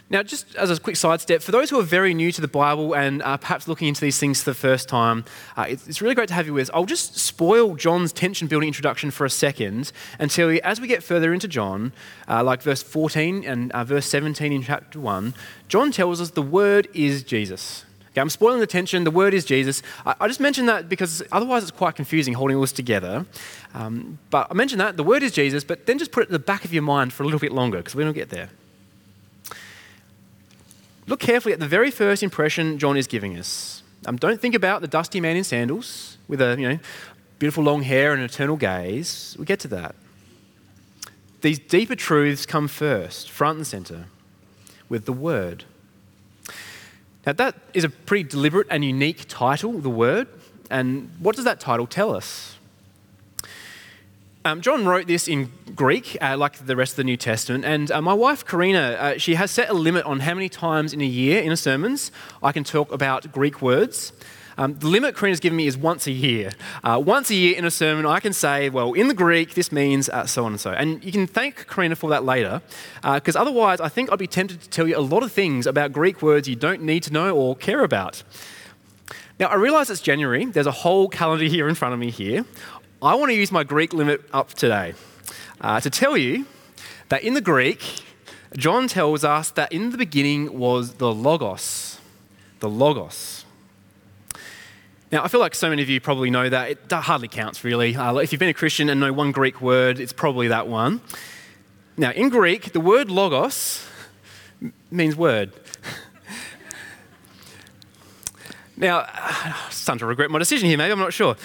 Now, 0.09 0.23
just 0.23 0.55
as 0.55 0.71
a 0.71 0.79
quick 0.79 0.95
sidestep, 0.95 1.43
for 1.43 1.51
those 1.51 1.69
who 1.69 1.81
are 1.81 1.83
very 1.83 2.15
new 2.15 2.31
to 2.31 2.41
the 2.41 2.47
Bible 2.47 2.95
and 2.95 3.21
perhaps 3.21 3.67
looking 3.67 3.89
into 3.89 4.01
these 4.01 4.19
things 4.19 4.41
for 4.41 4.51
the 4.51 4.55
first 4.55 4.89
time, 4.89 5.25
uh, 5.57 5.67
it's, 5.69 5.89
it's, 5.89 6.01
really 6.01 6.15
great 6.15 6.29
to 6.29 6.35
have 6.35 6.47
you 6.47 6.55
with 6.55 6.69
us. 6.69 6.71
I'll 6.73 6.85
just 6.85 7.17
spoil 7.17 7.75
John's 7.75 8.13
tension 8.13 8.47
building 8.47 8.69
introduction 8.69 9.11
for 9.11 9.25
a 9.25 9.31
second 9.31 9.91
until, 10.21 10.53
you, 10.53 10.61
as 10.63 10.81
we 10.81 10.87
get 10.87 11.03
further 11.03 11.33
into 11.35 11.49
John, 11.49 11.93
uh, 12.29 12.45
like 12.45 12.63
verse 12.63 12.85
14 12.85 13.45
and 13.45 13.73
uh, 13.73 13.83
verse 13.83 14.07
17 14.07 14.53
in 14.53 14.63
chapter 14.63 15.01
1, 15.01 15.35
John 15.67 15.91
tells 15.91 16.21
us 16.21 16.31
the 16.31 16.43
Word 16.43 16.87
is 16.95 17.25
Jesus. 17.25 17.85
Okay, 18.13 18.21
I'm 18.21 18.31
spoiling 18.31 18.61
the 18.61 18.67
tension. 18.67 19.05
The 19.05 19.11
word 19.11 19.35
is 19.35 19.45
Jesus. 19.45 19.83
I, 20.07 20.15
I 20.23 20.27
just 20.27 20.41
mentioned 20.41 20.71
that 20.71 20.89
because 20.89 21.23
otherwise 21.33 21.65
it's 21.65 21.71
quite 21.71 21.97
confusing 21.97 22.33
holding 22.33 22.57
all 22.57 22.63
this 22.63 22.73
together. 22.73 23.27
Um, 23.75 24.19
but 24.31 24.47
I 24.51 24.55
mentioned 24.55 24.81
that 24.81 24.97
the 24.97 25.03
word 25.03 25.23
is 25.23 25.33
Jesus, 25.33 25.65
but 25.65 25.85
then 25.85 25.99
just 25.99 26.13
put 26.13 26.23
it 26.23 26.31
in 26.31 26.33
the 26.33 26.39
back 26.39 26.65
of 26.65 26.73
your 26.73 26.83
mind 26.83 27.13
for 27.13 27.25
a 27.25 27.27
little 27.27 27.41
bit 27.41 27.53
longer 27.53 27.77
because 27.77 27.95
we 27.95 28.05
don't 28.05 28.15
get 28.15 28.31
there. 28.31 28.49
Look 31.07 31.21
carefully 31.21 31.53
at 31.53 31.61
the 31.61 31.69
very 31.69 31.91
first 31.91 32.23
impression 32.23 32.79
John 32.79 32.97
is 32.97 33.07
giving 33.07 33.39
us. 33.39 33.83
Um, 34.07 34.17
don't 34.17 34.41
think 34.41 34.55
about 34.55 34.81
the 34.81 34.89
dusty 34.89 35.21
man 35.21 35.37
in 35.37 35.45
sandals 35.45 36.19
with 36.29 36.41
a 36.41 36.57
you 36.59 36.69
know, 36.69 36.79
beautiful 37.39 37.63
long 37.63 37.83
hair 37.83 38.13
and 38.13 38.21
an 38.21 38.25
eternal 38.25 38.57
gaze. 38.57 39.37
We 39.39 39.45
get 39.45 39.61
to 39.61 39.69
that. 39.69 39.95
these 41.43 41.59
deeper 41.59 41.95
truths 41.95 42.45
come 42.45 42.67
first, 42.67 43.31
front 43.31 43.59
and 43.59 43.67
center, 43.67 44.07
with 44.89 45.05
the 45.05 45.13
Word. 45.13 45.65
Now, 47.25 47.33
that 47.33 47.55
is 47.75 47.85
a 47.85 47.89
pretty 47.89 48.25
deliberate 48.25 48.67
and 48.71 48.85
unique 48.85 49.27
title, 49.29 49.79
the 49.79 49.91
Word. 49.91 50.29
And 50.71 51.11
what 51.21 51.37
does 51.37 51.45
that 51.45 51.61
title 51.61 51.87
tell 51.87 52.15
us? 52.15 52.56
Um, 54.47 54.61
John 54.61 54.87
wrote 54.87 55.09
this 55.09 55.27
in 55.27 55.51
Greek, 55.75 56.17
uh, 56.23 56.37
like 56.37 56.65
the 56.65 56.77
rest 56.77 56.93
of 56.93 56.99
the 56.99 57.05
New 57.05 57.17
Testament, 57.17 57.65
and 57.65 57.91
uh, 57.91 58.01
my 58.01 58.15
wife 58.15 58.47
Karina, 58.47 58.79
uh, 58.79 59.19
she 59.19 59.35
has 59.35 59.51
set 59.51 59.69
a 59.69 59.73
limit 59.73 60.05
on 60.05 60.21
how 60.21 60.35
many 60.35 60.49
times 60.49 60.93
in 60.93 61.01
a 61.01 61.05
year 61.05 61.43
in 61.43 61.51
a 61.51 61.57
sermons 61.57 62.13
I 62.45 62.53
can 62.53 62.63
talk 62.63 62.93
about 62.93 63.33
Greek 63.33 63.61
words. 63.61 64.13
Um, 64.57 64.79
the 64.79 64.87
limit 64.87 65.17
Karina's 65.17 65.41
given 65.41 65.57
me 65.57 65.67
is 65.67 65.77
once 65.77 66.07
a 66.07 66.13
year. 66.13 66.53
Uh, 66.85 67.03
once 67.05 67.29
a 67.31 67.35
year 67.35 67.57
in 67.57 67.65
a 67.65 67.73
sermon, 67.73 68.07
I 68.07 68.21
can 68.21 68.33
say, 68.33 68.71
well, 68.71 68.93
in 68.93 69.09
the 69.09 69.15
Greek, 69.15 69.55
this 69.55 69.73
means 69.73 70.09
uh, 70.11 70.27
so 70.27 70.45
on 70.45 70.53
and 70.53 70.61
so. 70.61 70.71
And 70.71 71.05
you 71.05 71.11
can 71.11 71.27
thank 71.27 71.67
Karina 71.67 71.97
for 71.97 72.09
that 72.11 72.23
later, 72.23 72.63
because 73.03 73.35
uh, 73.35 73.41
otherwise, 73.41 73.81
I 73.81 73.89
think 73.89 74.13
I'd 74.13 74.21
be 74.21 74.29
tempted 74.29 74.61
to 74.61 74.71
tell 74.71 74.87
you 74.87 74.97
a 74.97 75.01
lot 75.01 75.25
of 75.25 75.33
things 75.33 75.67
about 75.67 75.93
Greek 75.93 76.23
words 76.23 76.47
you 76.47 76.55
don't 76.55 76.83
need 76.83 77.03
to 77.03 77.13
know 77.13 77.37
or 77.37 77.57
care 77.57 77.83
about. 77.83 78.23
Now, 79.39 79.49
I 79.49 79.57
realize 79.57 79.91
it's 79.91 80.01
January. 80.01 80.47
There's 80.47 80.67
a 80.67 80.73
whole 80.73 81.09
calendar 81.09 81.45
here 81.57 81.69
in 81.69 81.75
front 81.75 81.93
of 81.93 82.01
me 82.01 82.11
here. 82.11 82.45
I 83.03 83.15
want 83.15 83.29
to 83.31 83.35
use 83.35 83.53
my 83.53 83.63
Greek 83.63 83.93
limit 83.93 84.23
up 84.33 84.55
today 84.55 84.95
uh, 85.61 85.79
to 85.81 85.91
tell 85.91 86.17
you 86.17 86.47
that 87.11 87.23
in 87.23 87.35
the 87.35 87.43
Greek, 87.43 88.03
John 88.57 88.89
tells 88.89 89.23
us 89.23 89.51
that 89.51 89.71
in 89.71 89.91
the 89.91 89.99
beginning 89.99 90.59
was 90.59 90.95
the 90.95 91.13
Logos. 91.13 92.01
The 92.61 92.71
Logos. 92.71 93.45
Now, 95.13 95.23
I 95.23 95.29
feel 95.29 95.41
like 95.41 95.55
so 95.55 95.69
many 95.69 95.83
of 95.83 95.91
you 95.91 96.01
probably 96.01 96.31
know 96.31 96.49
that. 96.49 96.71
It 96.71 96.91
hardly 96.91 97.29
counts, 97.29 97.65
really. 97.65 97.95
Uh, 97.95 98.17
if 98.17 98.33
you've 98.33 98.39
been 98.39 98.49
a 98.49 98.55
Christian 98.55 98.89
and 98.89 98.99
know 98.99 99.13
one 99.13 99.31
Greek 99.31 99.61
word, 99.61 100.01
it's 100.01 100.15
probably 100.15 100.49
that 100.49 100.67
one. 100.67 101.03
Now, 101.99 102.13
in 102.13 102.31
Greek, 102.31 102.73
the 102.73 102.81
word 102.81 103.11
logos 103.11 103.87
means 104.91 105.15
word. 105.17 105.53
now, 108.77 109.07
I'm 109.15 109.71
starting 109.71 109.99
to 109.99 110.07
regret 110.07 110.31
my 110.31 110.39
decision 110.39 110.67
here, 110.67 110.79
maybe, 110.79 110.93
I'm 110.93 110.99
not 110.99 111.13
sure. 111.13 111.37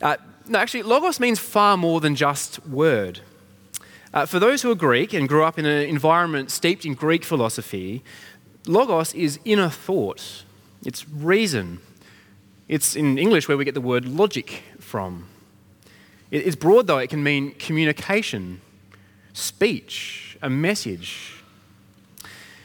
Uh, 0.00 0.16
no, 0.48 0.58
actually, 0.58 0.82
logos 0.82 1.20
means 1.20 1.38
far 1.38 1.76
more 1.76 2.00
than 2.00 2.14
just 2.14 2.66
word. 2.66 3.20
Uh, 4.14 4.26
for 4.26 4.38
those 4.38 4.62
who 4.62 4.70
are 4.70 4.74
Greek 4.74 5.14
and 5.14 5.28
grew 5.28 5.44
up 5.44 5.58
in 5.58 5.64
an 5.64 5.88
environment 5.88 6.50
steeped 6.50 6.84
in 6.84 6.94
Greek 6.94 7.24
philosophy, 7.24 8.02
logos 8.66 9.14
is 9.14 9.40
inner 9.44 9.68
thought, 9.68 10.44
it's 10.84 11.08
reason, 11.08 11.80
it's 12.68 12.94
in 12.94 13.18
English 13.18 13.48
where 13.48 13.56
we 13.56 13.64
get 13.64 13.74
the 13.74 13.80
word 13.80 14.04
logic 14.04 14.62
from. 14.78 15.28
It's 16.30 16.56
broad, 16.56 16.86
though, 16.86 16.98
it 16.98 17.10
can 17.10 17.22
mean 17.22 17.52
communication, 17.52 18.60
speech, 19.34 20.38
a 20.40 20.48
message. 20.48 21.42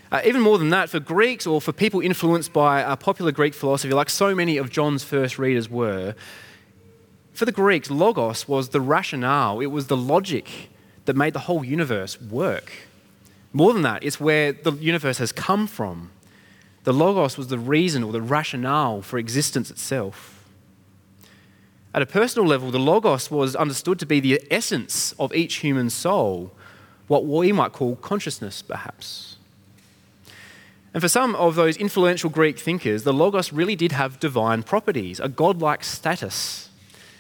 Uh, 0.10 0.22
even 0.24 0.42
more 0.42 0.58
than 0.58 0.70
that, 0.70 0.90
for 0.90 1.02
Greeks 1.02 1.46
or 1.46 1.60
for 1.60 1.74
people 1.74 2.00
influenced 2.00 2.54
by 2.54 2.82
a 2.82 2.96
popular 2.96 3.32
Greek 3.32 3.54
philosophy, 3.54 3.94
like 3.94 4.10
so 4.10 4.34
many 4.34 4.58
of 4.58 4.70
John's 4.70 5.04
first 5.04 5.38
readers 5.38 5.70
were, 5.70 6.16
for 7.38 7.46
the 7.46 7.52
Greeks, 7.52 7.92
logos 7.92 8.48
was 8.48 8.70
the 8.70 8.82
rationale, 8.82 9.60
it 9.60 9.68
was 9.68 9.86
the 9.86 9.96
logic 9.96 10.72
that 11.06 11.16
made 11.16 11.34
the 11.34 11.42
whole 11.42 11.64
universe 11.64 12.20
work. 12.20 12.72
More 13.54 13.74
than 13.74 13.84
that, 13.84 14.04
it's 14.04 14.20
where 14.20 14.54
the 14.54 14.72
universe 14.72 15.20
has 15.20 15.32
come 15.32 15.68
from. 15.68 16.10
The 16.84 16.94
Logos 16.94 17.38
was 17.38 17.50
the 17.50 17.60
reason 17.60 18.04
or 18.04 18.12
the 18.12 18.24
rationale 18.24 19.04
for 19.04 19.20
existence 19.20 19.70
itself. 19.70 20.44
At 21.94 22.02
a 22.02 22.08
personal 22.08 22.48
level, 22.48 22.72
the 22.72 22.80
Logos 22.80 23.30
was 23.30 23.56
understood 23.56 24.00
to 24.00 24.08
be 24.08 24.20
the 24.20 24.42
essence 24.50 25.14
of 25.20 25.32
each 25.36 25.58
human 25.58 25.92
soul, 25.92 26.52
what 27.06 27.28
we 27.28 27.52
might 27.52 27.72
call 27.72 27.98
consciousness, 27.98 28.64
perhaps. 28.64 29.38
And 30.92 31.04
for 31.04 31.08
some 31.08 31.36
of 31.36 31.54
those 31.54 31.78
influential 31.78 32.32
Greek 32.32 32.58
thinkers, 32.58 33.04
the 33.04 33.14
Logos 33.14 33.54
really 33.54 33.76
did 33.76 33.92
have 33.92 34.20
divine 34.20 34.64
properties, 34.64 35.20
a 35.20 35.30
godlike 35.30 35.84
status 35.84 36.67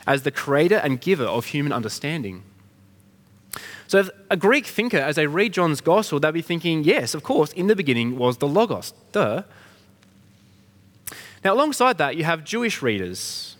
as 0.07 0.23
the 0.23 0.31
creator 0.31 0.77
and 0.77 0.99
giver 0.99 1.25
of 1.25 1.47
human 1.47 1.71
understanding. 1.71 2.43
So, 3.87 3.99
if 3.99 4.09
a 4.29 4.37
Greek 4.37 4.65
thinker, 4.65 4.97
as 4.97 5.15
they 5.15 5.27
read 5.27 5.53
John's 5.53 5.81
Gospel, 5.81 6.19
they'll 6.19 6.31
be 6.31 6.41
thinking, 6.41 6.83
yes, 6.83 7.13
of 7.13 7.23
course, 7.23 7.53
in 7.53 7.67
the 7.67 7.75
beginning 7.75 8.17
was 8.17 8.37
the 8.37 8.47
Logos. 8.47 8.93
Duh. 9.11 9.43
Now, 11.43 11.53
alongside 11.53 11.97
that, 11.99 12.17
you 12.17 12.23
have 12.23 12.43
Jewish 12.43 12.81
readers. 12.81 13.55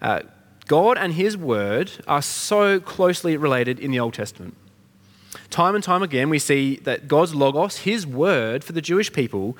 Uh, 0.00 0.22
God 0.66 0.98
and 0.98 1.12
His 1.12 1.36
Word 1.36 1.92
are 2.08 2.22
so 2.22 2.80
closely 2.80 3.36
related 3.36 3.78
in 3.78 3.90
the 3.90 4.00
Old 4.00 4.14
Testament. 4.14 4.56
Time 5.50 5.74
and 5.74 5.84
time 5.84 6.02
again, 6.02 6.30
we 6.30 6.38
see 6.38 6.76
that 6.78 7.06
God's 7.06 7.34
Logos, 7.34 7.78
His 7.78 8.06
Word 8.06 8.64
for 8.64 8.72
the 8.72 8.80
Jewish 8.80 9.12
people, 9.12 9.56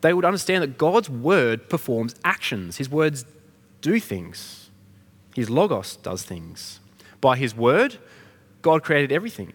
they 0.00 0.14
would 0.14 0.24
understand 0.24 0.62
that 0.62 0.78
God's 0.78 1.10
Word 1.10 1.68
performs 1.68 2.14
actions. 2.24 2.76
His 2.78 2.88
words 2.88 3.24
do 3.80 4.00
things, 4.00 4.65
His 5.36 5.50
Logos 5.50 5.96
does 5.96 6.22
things. 6.22 6.80
By 7.20 7.36
His 7.36 7.54
Word, 7.54 7.98
God 8.62 8.82
created 8.82 9.12
everything. 9.12 9.52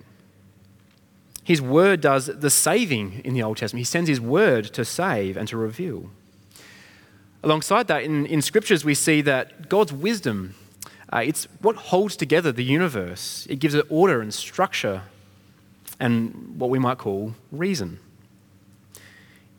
His 1.43 1.59
word 1.61 2.01
does 2.01 2.27
the 2.27 2.51
saving 2.51 3.21
in 3.25 3.33
the 3.33 3.41
Old 3.41 3.57
Testament. 3.57 3.79
He 3.79 3.85
sends 3.85 4.07
his 4.07 4.21
word 4.21 4.65
to 4.73 4.85
save 4.85 5.35
and 5.35 5.47
to 5.47 5.57
reveal. 5.57 6.11
Alongside 7.43 7.87
that, 7.87 8.03
in, 8.03 8.27
in 8.27 8.43
scriptures, 8.43 8.85
we 8.85 8.93
see 8.93 9.21
that 9.21 9.67
God's 9.67 9.91
wisdom, 9.91 10.53
uh, 11.11 11.23
it's 11.25 11.47
what 11.61 11.75
holds 11.75 12.15
together 12.15 12.51
the 12.51 12.63
universe. 12.63 13.47
It 13.49 13.55
gives 13.55 13.73
it 13.73 13.85
order 13.89 14.21
and 14.21 14.31
structure 14.31 15.01
and 15.99 16.59
what 16.59 16.69
we 16.69 16.77
might 16.77 16.99
call 16.99 17.33
reason. 17.51 17.99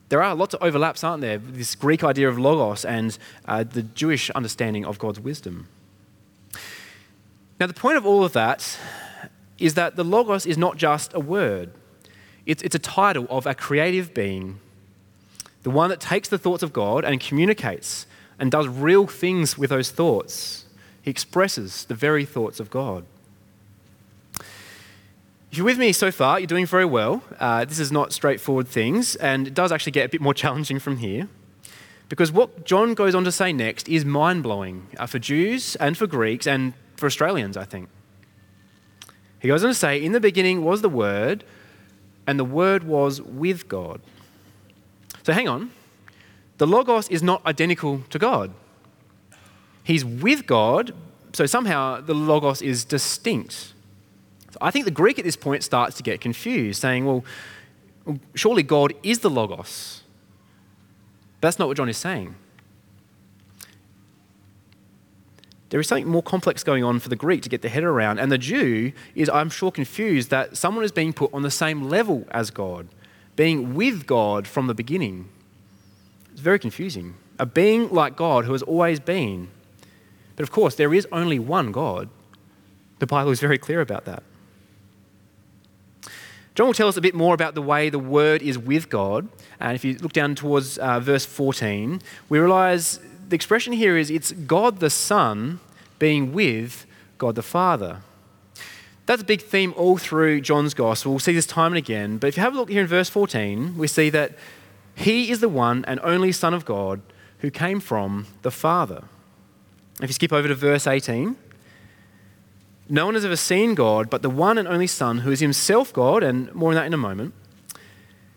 There 0.09 0.23
are 0.23 0.37
lots 0.37 0.55
of 0.55 0.63
overlaps, 0.63 1.03
aren't 1.03 1.23
there? 1.23 1.39
This 1.39 1.75
Greek 1.75 2.05
idea 2.05 2.29
of 2.29 2.39
logos 2.39 2.85
and 2.85 3.19
uh, 3.47 3.65
the 3.65 3.83
Jewish 3.83 4.31
understanding 4.31 4.87
of 4.87 4.99
God's 5.01 5.19
wisdom. 5.19 5.67
Now, 7.63 7.69
the 7.69 7.75
point 7.75 7.97
of 7.97 8.05
all 8.05 8.25
of 8.25 8.33
that 8.33 8.77
is 9.57 9.75
that 9.75 9.95
the 9.95 10.03
Logos 10.03 10.47
is 10.47 10.59
not 10.59 10.79
just 10.79 11.15
a 11.15 11.21
word, 11.21 11.71
it's, 12.45 12.61
it's 12.65 12.75
a 12.75 12.81
title 12.81 13.25
of 13.31 13.47
a 13.47 13.55
creative 13.55 14.13
being, 14.13 14.59
the 15.63 15.71
one 15.71 15.89
that 15.91 16.01
takes 16.01 16.29
the 16.29 16.39
thoughts 16.39 16.65
of 16.65 16.73
God 16.73 17.05
and 17.05 17.21
communicates 17.21 18.05
and 18.37 18.51
does 18.51 18.67
real 18.67 19.07
things 19.07 19.57
with 19.57 19.71
those 19.71 19.93
thoughts. 19.93 20.65
He 21.03 21.11
expresses 21.13 21.85
the 21.85 21.95
very 21.95 22.25
thoughts 22.25 22.59
of 22.59 22.69
God. 22.69 23.05
If 25.53 25.59
you're 25.59 25.65
with 25.65 25.79
me 25.79 25.93
so 25.93 26.11
far, 26.11 26.41
you're 26.41 26.49
doing 26.49 26.67
very 26.67 26.85
well. 26.85 27.23
Uh, 27.39 27.65
this 27.65 27.79
is 27.79 27.93
not 27.93 28.13
straightforward 28.13 28.67
things, 28.67 29.15
and 29.15 29.47
it 29.47 29.55
does 29.55 29.71
actually 29.71 29.93
get 29.93 30.07
a 30.07 30.09
bit 30.09 30.21
more 30.21 30.35
challenging 30.43 30.81
from 30.81 30.97
here. 30.97 31.29
Because 32.09 32.33
what 32.33 32.65
John 32.67 32.95
goes 32.95 33.15
on 33.15 33.23
to 33.23 33.31
say 33.31 33.53
next 33.53 33.89
is 33.89 34.05
mind 34.05 34.43
blowing 34.43 34.89
uh, 34.99 35.07
for 35.07 35.21
Jews 35.21 35.77
and 35.77 35.97
for 35.97 36.09
Greeks 36.09 36.49
and 36.49 36.75
for 37.03 37.07
Australians, 37.07 37.57
I 37.57 37.65
think. 37.65 37.89
He 39.41 39.49
goes 39.49 39.65
on 39.65 39.71
to 39.71 39.75
say, 39.75 40.01
In 40.01 40.13
the 40.13 40.21
beginning 40.21 40.63
was 40.63 40.83
the 40.83 40.89
Word, 40.89 41.43
and 42.29 42.39
the 42.39 42.45
Word 42.45 42.85
was 42.85 43.21
with 43.21 43.67
God. 43.69 44.01
So 45.25 45.33
hang 45.33 45.49
on. 45.49 45.73
The 46.59 46.67
Logos 46.67 47.09
is 47.09 47.21
not 47.21 47.45
identical 47.45 48.03
to 48.11 48.21
God. 48.21 48.53
He's 49.83 50.05
with 50.05 50.47
God, 50.47 50.95
so 51.33 51.45
somehow 51.45 52.01
the 52.01 52.15
Logos 52.15 52.63
is 52.63 52.85
distinct. 52.85 53.75
So 54.53 54.59
I 54.61 54.71
think 54.71 54.85
the 54.85 54.93
Greek 54.93 55.19
at 55.19 55.25
this 55.25 55.35
point 55.35 55.65
starts 55.65 55.97
to 55.97 56.05
get 56.05 56.21
confused, 56.21 56.81
saying, 56.81 57.05
well, 57.05 57.25
surely 58.37 58.63
God 58.63 58.95
is 59.03 59.19
the 59.19 59.31
Logos. 59.31 60.05
That's 61.41 61.59
not 61.59 61.67
what 61.67 61.77
John 61.77 61.89
is 61.89 61.97
saying. 61.97 62.37
There 65.73 65.81
is 65.81 65.89
something 65.89 66.07
more 66.07 66.23
complex 66.23 66.63
going 66.63 66.85
on 66.85 66.99
for 66.99 67.09
the 67.09 67.17
Greek 67.17 67.41
to 67.41 67.49
get 67.49 67.63
their 67.63 67.71
head 67.71 67.83
around. 67.83 68.19
And 68.19 68.31
the 68.31 68.37
Jew 68.37 68.93
is, 69.15 69.31
I'm 69.31 69.49
sure, 69.49 69.73
confused 69.73 70.29
that 70.29 70.55
someone 70.55 70.85
is 70.85 70.93
being 70.93 71.15
put 71.15 71.33
on 71.33 71.41
the 71.41 71.51
same 71.51 71.85
level 71.89 72.27
as 72.31 72.51
God, 72.51 72.89
being 73.37 73.73
with 73.75 74.07
God 74.07 74.47
from 74.47 74.67
the 74.67 74.75
beginning. 74.75 75.31
It's 76.31 76.43
very 76.43 76.59
confusing. 76.59 77.15
A 77.39 77.47
being 77.47 77.89
like 77.89 78.17
God 78.17 78.45
who 78.45 78.53
has 78.53 78.63
always 78.63 79.01
been. 79.01 79.49
But 80.37 80.43
of 80.43 80.51
course, 80.51 80.75
there 80.75 80.93
is 80.93 81.09
only 81.11 81.39
one 81.39 81.73
God. 81.73 82.11
The 82.99 83.07
Bible 83.07 83.31
is 83.31 83.41
very 83.41 83.57
clear 83.57 83.81
about 83.81 84.05
that. 84.05 84.23
John 86.55 86.67
will 86.67 86.75
tell 86.75 86.89
us 86.89 86.99
a 86.99 87.01
bit 87.01 87.15
more 87.15 87.33
about 87.33 87.55
the 87.55 87.63
way 87.63 87.89
the 87.89 87.99
Word 87.99 88.43
is 88.43 88.59
with 88.59 88.91
God. 88.91 89.27
And 89.59 89.75
if 89.75 89.87
you 89.87 89.95
look 89.95 90.13
down 90.13 90.35
towards 90.35 90.77
uh, 90.77 91.01
verse 91.01 91.25
14, 91.25 92.03
we 92.29 92.39
realize 92.39 93.01
the 93.33 93.37
expression 93.37 93.73
here 93.73 93.97
is 93.97 94.11
it's 94.11 94.31
God 94.33 94.79
the 94.81 94.91
Son 94.91 95.59
being 95.99 96.35
with 96.35 96.85
God 97.17 97.35
the 97.35 97.43
Father. 97.43 98.03
That's 99.07 99.23
a 99.23 99.25
big 99.25 99.41
theme 99.41 99.73
all 99.75 99.97
through 99.97 100.43
John's 100.43 100.75
Gospel. 100.75 101.13
We'll 101.13 101.19
see 101.19 101.33
this 101.33 101.47
time 101.47 101.73
and 101.73 101.79
again. 101.79 102.19
But 102.19 102.27
if 102.27 102.37
you 102.37 102.43
have 102.43 102.53
a 102.53 102.57
look 102.59 102.69
here 102.69 102.83
in 102.83 102.87
verse 102.87 103.09
14, 103.09 103.79
we 103.79 103.87
see 103.89 104.11
that 104.11 104.37
he 104.95 105.31
is 105.31 105.41
the 105.41 105.49
one 105.49 105.83
and 105.87 105.99
only 106.03 106.31
Son 106.31 106.53
of 106.53 106.67
God 106.67 107.01
who 107.39 107.51
came 107.51 107.81
from 107.81 108.27
the 108.43 108.51
Father. 108.51 109.05
If 110.03 110.11
you 110.11 110.13
skip 110.13 110.33
over 110.33 110.47
to 110.47 110.55
verse 110.55 110.87
18, 110.87 111.35
No 112.91 113.07
one 113.07 113.15
has 113.15 113.25
ever 113.25 113.37
seen 113.37 113.75
God, 113.75 114.11
but 114.11 114.21
the 114.21 114.29
one 114.29 114.59
and 114.59 114.69
only 114.69 114.87
Son, 114.87 115.21
who 115.21 115.31
is 115.31 115.41
himself 115.41 115.91
God, 115.91 116.23
and 116.23 116.55
more 116.55 116.69
on 116.69 116.75
that 116.75 116.87
in 116.87 116.93
a 116.93 116.99
moment. 116.99 117.33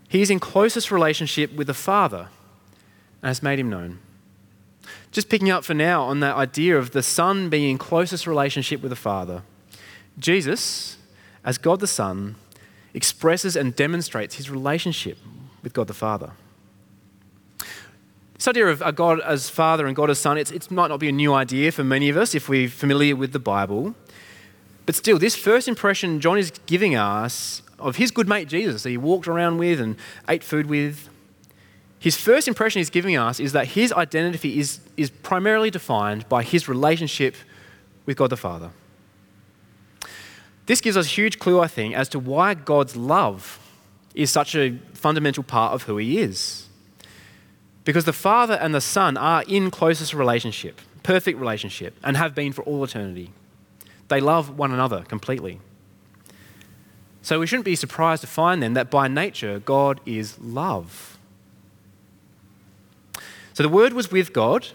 He 0.08 0.22
is 0.22 0.30
in 0.30 0.40
closest 0.40 0.90
relationship 0.90 1.52
with 1.54 1.68
the 1.68 1.74
Father 1.74 2.30
and 3.22 3.28
has 3.28 3.44
made 3.44 3.60
him 3.60 3.70
known. 3.70 4.00
Just 5.16 5.30
picking 5.30 5.50
up 5.50 5.64
for 5.64 5.74
now 5.74 6.04
on 6.04 6.20
that 6.20 6.36
idea 6.36 6.78
of 6.78 6.92
the 6.92 7.02
Son 7.02 7.48
being 7.48 7.70
in 7.70 7.78
closest 7.78 8.28
relationship 8.28 8.82
with 8.82 8.90
the 8.90 8.98
Father. 8.98 9.44
Jesus, 10.20 10.98
as 11.46 11.58
God 11.58 11.80
the 11.80 11.88
Son, 11.88 12.36
expresses 12.94 13.56
and 13.56 13.74
demonstrates 13.74 14.36
his 14.36 14.50
relationship 14.50 15.18
with 15.64 15.72
God 15.72 15.88
the 15.88 15.94
Father. 15.94 16.34
This 18.34 18.46
idea 18.46 18.68
of 18.68 18.96
God 18.98 19.22
as 19.22 19.50
Father 19.50 19.88
and 19.88 19.96
God 19.96 20.10
as 20.10 20.20
Son, 20.20 20.38
it 20.38 20.70
might 20.70 20.90
not 20.90 21.00
be 21.00 21.08
a 21.08 21.14
new 21.14 21.34
idea 21.34 21.72
for 21.72 21.86
many 21.86 22.10
of 22.10 22.18
us 22.18 22.36
if 22.36 22.50
we're 22.50 22.68
familiar 22.68 23.16
with 23.16 23.32
the 23.32 23.40
Bible. 23.40 23.96
But 24.86 24.96
still, 24.96 25.18
this 25.18 25.38
first 25.38 25.70
impression 25.70 26.20
John 26.20 26.38
is 26.38 26.52
giving 26.66 26.94
us 26.94 27.62
of 27.80 27.96
his 27.96 28.12
good 28.12 28.28
mate 28.28 28.50
Jesus 28.50 28.84
that 28.84 28.90
he 28.90 28.98
walked 28.98 29.30
around 29.30 29.60
with 29.60 29.80
and 29.80 29.96
ate 30.28 30.44
food 30.44 30.66
with, 30.66 31.08
his 32.00 32.18
first 32.18 32.48
impression 32.48 32.80
he's 32.80 32.90
giving 32.90 33.18
us 33.18 33.40
is 33.40 33.54
that 33.54 33.68
his 33.70 33.92
identity 33.94 34.60
is, 34.60 34.80
is 34.98 35.10
primarily 35.10 35.72
defined 35.72 36.28
by 36.30 36.44
his 36.44 36.68
relationship 36.68 37.36
with 38.06 38.18
God 38.18 38.30
the 38.30 38.38
Father. 38.38 38.72
This 40.66 40.82
gives 40.82 40.98
us 40.98 41.06
a 41.06 41.10
huge 41.10 41.40
clue, 41.40 41.60
I 41.60 41.68
think, 41.68 41.96
as 41.96 42.10
to 42.10 42.20
why 42.20 42.54
God's 42.54 42.96
love 42.96 43.60
is 44.14 44.32
such 44.32 44.56
a 44.56 44.78
fundamental 44.94 45.44
part 45.44 45.74
of 45.74 45.84
who 45.84 45.98
he 45.98 46.20
is. 46.20 46.68
Because 47.84 48.06
the 48.06 48.14
Father 48.14 48.56
and 48.56 48.74
the 48.74 48.82
Son 48.82 49.16
are 49.18 49.44
in 49.48 49.70
closest 49.70 50.14
relationship, 50.14 50.82
perfect 51.04 51.40
relationship, 51.40 51.96
and 52.04 52.18
have 52.18 52.34
been 52.34 52.52
for 52.52 52.64
all 52.64 52.84
eternity. 52.84 53.32
They 54.08 54.20
love 54.20 54.58
one 54.58 54.72
another 54.72 55.04
completely. 55.04 55.60
So 57.22 57.40
we 57.40 57.48
shouldn't 57.48 57.66
be 57.66 57.76
surprised 57.76 58.22
to 58.22 58.28
find 58.28 58.62
then 58.62 58.74
that 58.74 58.90
by 58.90 59.08
nature, 59.08 59.60
God 59.60 60.00
is 60.06 60.40
love. 60.40 61.15
So 63.56 63.64
the 63.64 63.70
Word 63.70 63.94
was 63.94 64.12
with 64.12 64.34
God, 64.34 64.68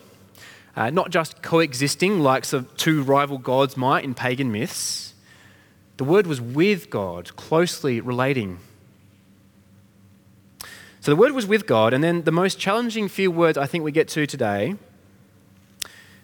uh, 0.74 0.88
not 0.88 1.10
just 1.10 1.42
coexisting 1.42 2.20
like 2.20 2.46
two 2.78 3.02
rival 3.02 3.36
gods 3.36 3.76
might 3.76 4.04
in 4.04 4.14
pagan 4.14 4.50
myths. 4.50 5.12
The 5.98 6.04
Word 6.04 6.26
was 6.26 6.40
with 6.40 6.88
God, 6.88 7.36
closely 7.36 8.00
relating. 8.00 8.58
So 11.02 11.10
the 11.10 11.16
Word 11.16 11.32
was 11.32 11.46
with 11.46 11.66
God, 11.66 11.92
and 11.92 12.02
then 12.02 12.22
the 12.22 12.32
most 12.32 12.58
challenging 12.58 13.06
few 13.08 13.30
words 13.30 13.58
I 13.58 13.66
think 13.66 13.84
we 13.84 13.92
get 13.92 14.08
to 14.08 14.26
today, 14.26 14.76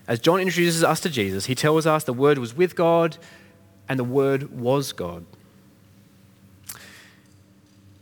as 0.09 0.19
John 0.19 0.41
introduces 0.41 0.83
us 0.83 1.01
to 1.01 1.11
Jesus, 1.11 1.45
he 1.45 1.55
tells 1.55 1.87
us 1.87 2.05
the 2.05 2.15
Word 2.15 2.39
was 2.39 2.57
with 2.57 2.75
God, 2.75 3.19
and 3.87 3.99
the 3.99 4.05
Word 4.05 4.59
was 4.59 4.95
God. 4.95 5.27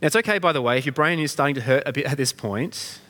Now, 0.01 0.07
it's 0.07 0.15
okay, 0.15 0.37
by 0.39 0.53
the 0.53 0.61
way, 0.61 0.77
if 0.77 0.85
your 0.85 0.93
brain 0.93 1.19
is 1.19 1.33
starting 1.33 1.55
to 1.55 1.61
hurt 1.61 1.83
a 1.85 1.91
bit 1.91 2.05
at 2.05 2.15
this 2.15 2.31
point. 2.31 3.01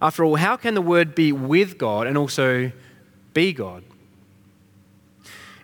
After 0.00 0.24
all, 0.24 0.36
how 0.36 0.56
can 0.56 0.74
the 0.74 0.82
Word 0.82 1.14
be 1.14 1.32
with 1.32 1.78
God 1.78 2.06
and 2.06 2.18
also 2.18 2.72
be 3.32 3.52
God? 3.52 3.82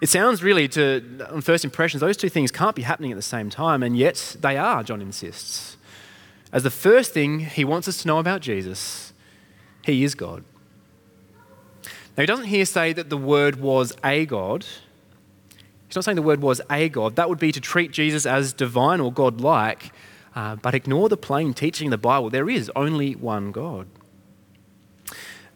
It 0.00 0.08
sounds 0.08 0.42
really, 0.42 0.66
to, 0.68 1.26
on 1.30 1.42
first 1.42 1.64
impressions, 1.64 2.00
those 2.00 2.16
two 2.16 2.28
things 2.28 2.50
can't 2.50 2.74
be 2.74 2.82
happening 2.82 3.12
at 3.12 3.16
the 3.16 3.22
same 3.22 3.50
time, 3.50 3.82
and 3.82 3.96
yet 3.96 4.36
they 4.40 4.56
are, 4.56 4.82
John 4.82 5.00
insists. 5.00 5.76
As 6.52 6.64
the 6.64 6.70
first 6.70 7.12
thing 7.12 7.40
he 7.40 7.64
wants 7.64 7.86
us 7.86 8.02
to 8.02 8.08
know 8.08 8.18
about 8.18 8.40
Jesus, 8.40 9.12
he 9.82 10.02
is 10.02 10.14
God. 10.14 10.44
Now, 12.16 12.22
he 12.22 12.26
doesn't 12.26 12.46
here 12.46 12.64
say 12.64 12.92
that 12.92 13.10
the 13.10 13.16
Word 13.16 13.56
was 13.56 13.96
a 14.02 14.26
God. 14.26 14.66
He's 15.86 15.96
not 15.96 16.04
saying 16.04 16.16
the 16.16 16.22
Word 16.22 16.42
was 16.42 16.60
a 16.70 16.88
God. 16.88 17.16
That 17.16 17.28
would 17.28 17.38
be 17.38 17.52
to 17.52 17.60
treat 17.60 17.92
Jesus 17.92 18.26
as 18.26 18.52
divine 18.52 19.00
or 19.00 19.12
God 19.12 19.40
like 19.40 19.92
uh, 20.34 20.56
but 20.56 20.74
ignore 20.74 21.08
the 21.08 21.16
plain 21.16 21.54
teaching 21.54 21.88
of 21.88 21.90
the 21.92 21.98
Bible. 21.98 22.30
There 22.30 22.48
is 22.48 22.70
only 22.74 23.14
one 23.14 23.52
God. 23.52 23.86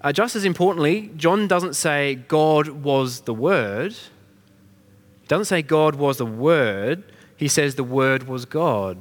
Uh, 0.07 0.13
just 0.13 0.37
as 0.37 0.45
importantly, 0.45 1.11
John 1.17 1.49
doesn't 1.49 1.75
say 1.75 2.15
God 2.15 2.69
was 2.69 3.23
the 3.23 3.35
Word. 3.35 3.91
He 3.91 5.27
doesn't 5.27 5.47
say 5.47 5.63
God 5.63 5.97
was 5.97 6.19
the 6.19 6.25
Word. 6.25 7.03
He 7.37 7.49
says 7.49 7.75
the 7.75 7.83
Word 7.83 8.29
was 8.29 8.45
God. 8.45 8.99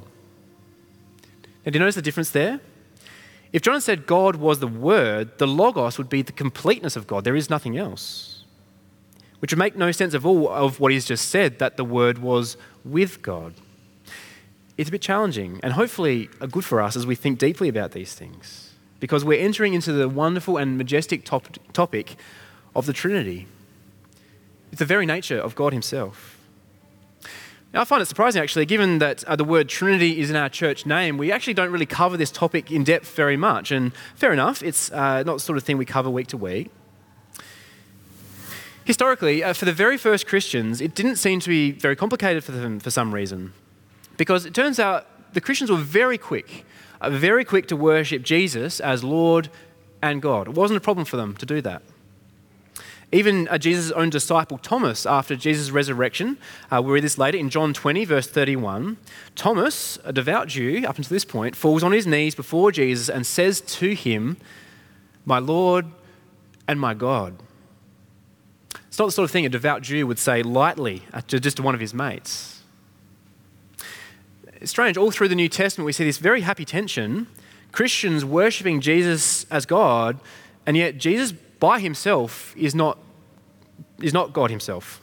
Now, 1.64 1.70
do 1.70 1.74
you 1.74 1.78
notice 1.78 1.94
the 1.94 2.02
difference 2.02 2.30
there? 2.30 2.58
If 3.52 3.62
John 3.62 3.80
said 3.80 4.08
God 4.08 4.34
was 4.34 4.58
the 4.58 4.66
Word, 4.66 5.38
the 5.38 5.46
Logos 5.46 5.96
would 5.96 6.08
be 6.08 6.22
the 6.22 6.32
completeness 6.32 6.96
of 6.96 7.06
God. 7.06 7.22
There 7.22 7.36
is 7.36 7.48
nothing 7.48 7.78
else. 7.78 8.42
Which 9.38 9.52
would 9.52 9.60
make 9.60 9.76
no 9.76 9.92
sense 9.92 10.12
of 10.12 10.26
all 10.26 10.48
of 10.48 10.80
what 10.80 10.90
he's 10.90 11.04
just 11.04 11.28
said, 11.28 11.60
that 11.60 11.76
the 11.76 11.84
Word 11.84 12.18
was 12.18 12.56
with 12.84 13.22
God 13.22 13.54
it's 14.76 14.90
a 14.90 14.92
bit 14.92 15.00
challenging 15.00 15.58
and 15.62 15.72
hopefully 15.72 16.28
good 16.50 16.64
for 16.64 16.82
us 16.82 16.96
as 16.96 17.06
we 17.06 17.14
think 17.14 17.38
deeply 17.38 17.66
about 17.66 17.92
these 17.92 18.12
things 18.12 18.65
because 19.00 19.24
we're 19.24 19.40
entering 19.40 19.74
into 19.74 19.92
the 19.92 20.08
wonderful 20.08 20.56
and 20.56 20.78
majestic 20.78 21.24
top- 21.24 21.58
topic 21.72 22.16
of 22.74 22.86
the 22.86 22.92
Trinity. 22.92 23.46
It's 24.72 24.78
the 24.78 24.84
very 24.84 25.06
nature 25.06 25.38
of 25.38 25.54
God 25.54 25.72
Himself. 25.72 26.38
Now, 27.72 27.82
I 27.82 27.84
find 27.84 28.00
it 28.00 28.06
surprising 28.06 28.42
actually, 28.42 28.64
given 28.64 29.00
that 29.00 29.22
uh, 29.24 29.36
the 29.36 29.44
word 29.44 29.68
Trinity 29.68 30.20
is 30.20 30.30
in 30.30 30.36
our 30.36 30.48
church 30.48 30.86
name, 30.86 31.18
we 31.18 31.30
actually 31.30 31.54
don't 31.54 31.70
really 31.70 31.86
cover 31.86 32.16
this 32.16 32.30
topic 32.30 32.70
in 32.70 32.84
depth 32.84 33.14
very 33.14 33.36
much. 33.36 33.70
And 33.70 33.92
fair 34.14 34.32
enough, 34.32 34.62
it's 34.62 34.90
uh, 34.92 35.22
not 35.24 35.34
the 35.34 35.40
sort 35.40 35.58
of 35.58 35.64
thing 35.64 35.76
we 35.76 35.84
cover 35.84 36.08
week 36.08 36.28
to 36.28 36.36
week. 36.36 36.70
Historically, 38.84 39.42
uh, 39.42 39.52
for 39.52 39.64
the 39.64 39.72
very 39.72 39.98
first 39.98 40.26
Christians, 40.26 40.80
it 40.80 40.94
didn't 40.94 41.16
seem 41.16 41.40
to 41.40 41.48
be 41.48 41.72
very 41.72 41.96
complicated 41.96 42.44
for 42.44 42.52
them 42.52 42.78
for 42.78 42.90
some 42.90 43.12
reason. 43.12 43.52
Because 44.16 44.46
it 44.46 44.54
turns 44.54 44.78
out 44.78 45.34
the 45.34 45.40
Christians 45.40 45.70
were 45.70 45.76
very 45.76 46.16
quick, 46.16 46.64
very 47.04 47.44
quick 47.44 47.66
to 47.68 47.76
worship 47.76 48.22
Jesus 48.22 48.80
as 48.80 49.04
Lord 49.04 49.48
and 50.02 50.22
God. 50.22 50.48
It 50.48 50.54
wasn't 50.54 50.78
a 50.78 50.80
problem 50.80 51.04
for 51.04 51.16
them 51.16 51.36
to 51.36 51.46
do 51.46 51.60
that. 51.62 51.82
Even 53.12 53.46
uh, 53.48 53.58
Jesus' 53.58 53.92
own 53.92 54.10
disciple 54.10 54.58
Thomas, 54.58 55.06
after 55.06 55.36
Jesus' 55.36 55.70
resurrection, 55.70 56.38
uh, 56.72 56.82
we 56.82 56.92
read 56.92 57.04
this 57.04 57.18
later 57.18 57.38
in 57.38 57.50
John 57.50 57.72
20, 57.72 58.04
verse 58.04 58.26
31. 58.26 58.96
Thomas, 59.36 59.98
a 60.04 60.12
devout 60.12 60.48
Jew 60.48 60.84
up 60.86 60.96
until 60.96 61.14
this 61.14 61.24
point, 61.24 61.54
falls 61.54 61.84
on 61.84 61.92
his 61.92 62.06
knees 62.06 62.34
before 62.34 62.72
Jesus 62.72 63.08
and 63.08 63.24
says 63.24 63.60
to 63.60 63.94
him, 63.94 64.36
My 65.24 65.38
Lord 65.38 65.86
and 66.66 66.80
my 66.80 66.94
God. 66.94 67.36
It's 68.88 68.98
not 68.98 69.06
the 69.06 69.12
sort 69.12 69.24
of 69.24 69.30
thing 69.30 69.46
a 69.46 69.50
devout 69.50 69.82
Jew 69.82 70.06
would 70.06 70.18
say 70.18 70.42
lightly 70.42 71.02
uh, 71.12 71.20
to 71.22 71.38
just 71.38 71.60
one 71.60 71.74
of 71.74 71.80
his 71.80 71.94
mates 71.94 72.55
it's 74.66 74.72
strange, 74.72 74.96
all 74.96 75.12
through 75.12 75.28
the 75.28 75.36
New 75.36 75.48
Testament, 75.48 75.86
we 75.86 75.92
see 75.92 76.02
this 76.02 76.18
very 76.18 76.40
happy 76.40 76.64
tension 76.64 77.28
Christians 77.70 78.24
worshipping 78.24 78.80
Jesus 78.80 79.44
as 79.48 79.64
God, 79.64 80.18
and 80.66 80.76
yet 80.76 80.98
Jesus 80.98 81.30
by 81.30 81.78
himself 81.78 82.52
is 82.56 82.74
not, 82.74 82.98
is 84.02 84.12
not 84.12 84.32
God 84.32 84.50
himself. 84.50 85.00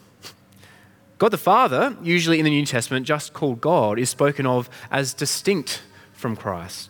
God 1.18 1.30
the 1.30 1.38
Father, 1.38 1.96
usually 2.04 2.40
in 2.40 2.44
the 2.44 2.52
New 2.52 2.66
Testament, 2.66 3.06
just 3.06 3.32
called 3.32 3.62
God, 3.62 3.98
is 3.98 4.10
spoken 4.10 4.46
of 4.46 4.70
as 4.92 5.14
distinct 5.14 5.82
from 6.12 6.36
Christ. 6.36 6.90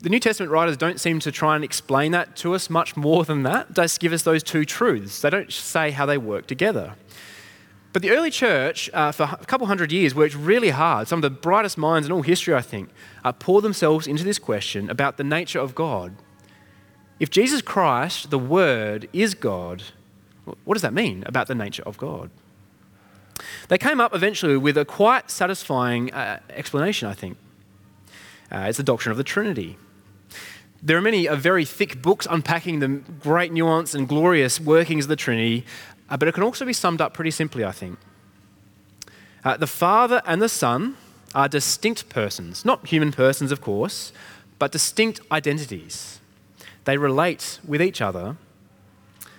The 0.00 0.08
New 0.08 0.20
Testament 0.20 0.50
writers 0.50 0.78
don't 0.78 1.00
seem 1.00 1.20
to 1.20 1.30
try 1.30 1.54
and 1.54 1.62
explain 1.62 2.12
that 2.12 2.34
to 2.36 2.54
us 2.54 2.70
much 2.70 2.96
more 2.96 3.26
than 3.26 3.42
that. 3.42 3.74
They 3.74 3.82
just 3.82 4.00
give 4.00 4.14
us 4.14 4.22
those 4.22 4.42
two 4.42 4.64
truths. 4.64 5.20
They 5.20 5.28
don't 5.28 5.52
say 5.52 5.90
how 5.90 6.06
they 6.06 6.16
work 6.16 6.46
together. 6.46 6.94
But 7.92 8.00
the 8.00 8.10
early 8.10 8.30
church, 8.30 8.88
uh, 8.94 9.12
for 9.12 9.24
a 9.24 9.44
couple 9.44 9.66
hundred 9.66 9.92
years, 9.92 10.14
worked 10.14 10.34
really 10.34 10.70
hard. 10.70 11.08
Some 11.08 11.18
of 11.18 11.22
the 11.22 11.30
brightest 11.30 11.76
minds 11.76 12.06
in 12.06 12.12
all 12.12 12.22
history, 12.22 12.54
I 12.54 12.62
think, 12.62 12.88
uh, 13.22 13.32
poured 13.32 13.64
themselves 13.64 14.06
into 14.06 14.24
this 14.24 14.38
question 14.38 14.88
about 14.88 15.18
the 15.18 15.24
nature 15.24 15.58
of 15.58 15.74
God. 15.74 16.16
If 17.20 17.28
Jesus 17.28 17.60
Christ, 17.60 18.30
the 18.30 18.38
Word, 18.38 19.08
is 19.12 19.34
God, 19.34 19.82
what 20.64 20.74
does 20.74 20.82
that 20.82 20.94
mean 20.94 21.22
about 21.26 21.48
the 21.48 21.54
nature 21.54 21.82
of 21.84 21.98
God? 21.98 22.30
They 23.68 23.78
came 23.78 24.00
up 24.00 24.14
eventually 24.14 24.56
with 24.56 24.76
a 24.78 24.84
quite 24.84 25.30
satisfying 25.30 26.12
uh, 26.12 26.40
explanation, 26.50 27.08
I 27.08 27.14
think. 27.14 27.36
Uh, 28.50 28.66
it's 28.68 28.78
the 28.78 28.82
doctrine 28.82 29.10
of 29.10 29.18
the 29.18 29.24
Trinity. 29.24 29.76
There 30.82 30.96
are 30.96 31.02
many 31.02 31.28
uh, 31.28 31.36
very 31.36 31.64
thick 31.64 32.02
books 32.02 32.26
unpacking 32.28 32.80
the 32.80 32.88
great 32.88 33.52
nuance 33.52 33.94
and 33.94 34.08
glorious 34.08 34.60
workings 34.60 35.04
of 35.04 35.08
the 35.08 35.16
Trinity, 35.16 35.64
uh, 36.12 36.16
but 36.18 36.28
it 36.28 36.32
can 36.32 36.42
also 36.42 36.66
be 36.66 36.74
summed 36.74 37.00
up 37.00 37.14
pretty 37.14 37.30
simply, 37.30 37.64
I 37.64 37.72
think. 37.72 37.98
Uh, 39.42 39.56
the 39.56 39.66
Father 39.66 40.20
and 40.26 40.42
the 40.42 40.48
Son 40.48 40.98
are 41.34 41.48
distinct 41.48 42.10
persons, 42.10 42.66
not 42.66 42.86
human 42.86 43.12
persons, 43.12 43.50
of 43.50 43.62
course, 43.62 44.12
but 44.58 44.70
distinct 44.70 45.22
identities. 45.32 46.20
They 46.84 46.98
relate 46.98 47.60
with 47.66 47.80
each 47.80 48.02
other. 48.02 48.36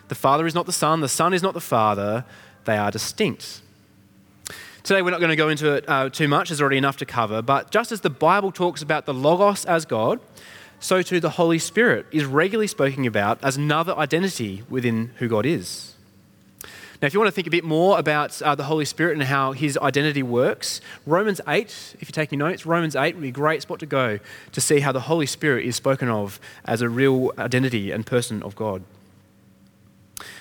The 0.08 0.16
Father 0.16 0.48
is 0.48 0.56
not 0.56 0.66
the 0.66 0.72
Son, 0.72 1.02
the 1.02 1.08
Son 1.08 1.32
is 1.32 1.44
not 1.44 1.54
the 1.54 1.62
Father, 1.62 2.26
they 2.66 2.76
are 2.76 2.90
distinct. 2.90 3.62
Today, 4.82 5.04
we're 5.04 5.12
not 5.12 5.20
going 5.20 5.30
to 5.30 5.36
go 5.36 5.50
into 5.50 5.76
it 5.76 5.86
uh, 5.88 6.10
too 6.10 6.28
much, 6.28 6.50
there's 6.50 6.60
already 6.60 6.80
enough 6.80 6.98
to 6.98 7.06
cover, 7.06 7.44
but 7.44 7.70
just 7.70 7.92
as 7.92 8.02
the 8.02 8.10
Bible 8.10 8.52
talks 8.52 8.82
about 8.82 9.06
the 9.06 9.14
Logos 9.14 9.64
as 9.66 9.86
God, 9.86 10.20
so 10.80 11.04
too 11.04 11.20
the 11.20 11.30
Holy 11.30 11.60
Spirit 11.60 12.08
is 12.12 12.26
regularly 12.26 12.68
spoken 12.68 13.06
about 13.06 13.38
as 13.44 13.58
another 13.58 13.96
identity 13.96 14.64
within 14.70 15.12
who 15.20 15.28
God 15.28 15.46
is. 15.46 15.94
Now, 17.04 17.08
if 17.08 17.14
you 17.14 17.20
want 17.20 17.28
to 17.28 17.36
think 17.36 17.48
a 17.48 17.52
bit 17.52 17.66
more 17.66 18.00
about 18.00 18.42
uh, 18.42 18.56
the 18.56 18.64
Holy 18.64 18.86
Spirit 18.86 19.16
and 19.16 19.24
how 19.24 19.52
his 19.52 19.78
identity 19.78 20.24
works, 20.24 20.80
Romans 21.06 21.42
8, 21.46 21.98
if 22.00 22.04
you're 22.04 22.14
taking 22.14 22.40
notes, 22.40 22.66
Romans 22.66 22.96
8 22.96 23.16
would 23.16 23.22
be 23.22 23.28
a 23.28 23.32
great 23.32 23.62
spot 23.62 23.80
to 23.80 23.86
go 23.86 24.20
to 24.54 24.62
see 24.62 24.80
how 24.80 24.94
the 24.94 25.02
Holy 25.02 25.26
Spirit 25.26 25.66
is 25.66 25.76
spoken 25.76 26.08
of 26.08 26.40
as 26.64 26.82
a 26.82 26.88
real 26.88 27.34
identity 27.38 27.92
and 27.92 28.06
person 28.06 28.42
of 28.42 28.56
God. 28.56 28.86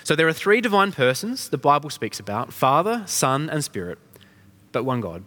So 0.05 0.15
there 0.15 0.25
are 0.25 0.31
three 0.31 0.61
divine 0.61 0.93
persons 0.93 1.49
the 1.49 1.57
Bible 1.57 1.89
speaks 1.89 2.17
about 2.17 2.53
Father, 2.53 3.03
Son, 3.07 3.49
and 3.49 3.61
Spirit, 3.61 3.99
but 4.71 4.85
one 4.85 5.01
God. 5.01 5.25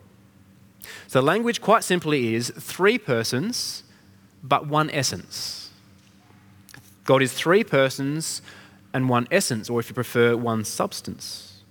So 1.06 1.20
the 1.20 1.26
language, 1.26 1.60
quite 1.60 1.84
simply, 1.84 2.34
is 2.34 2.50
three 2.58 2.96
persons, 2.96 3.84
but 4.42 4.68
one 4.68 4.88
essence. 4.88 5.68
God 7.04 7.20
is 7.20 7.34
three 7.34 7.62
persons 7.62 8.40
and 8.96 9.10
one 9.10 9.28
essence, 9.30 9.68
or 9.68 9.78
if 9.78 9.90
you 9.90 9.94
prefer, 9.94 10.34
one 10.34 10.64
substance. 10.64 11.62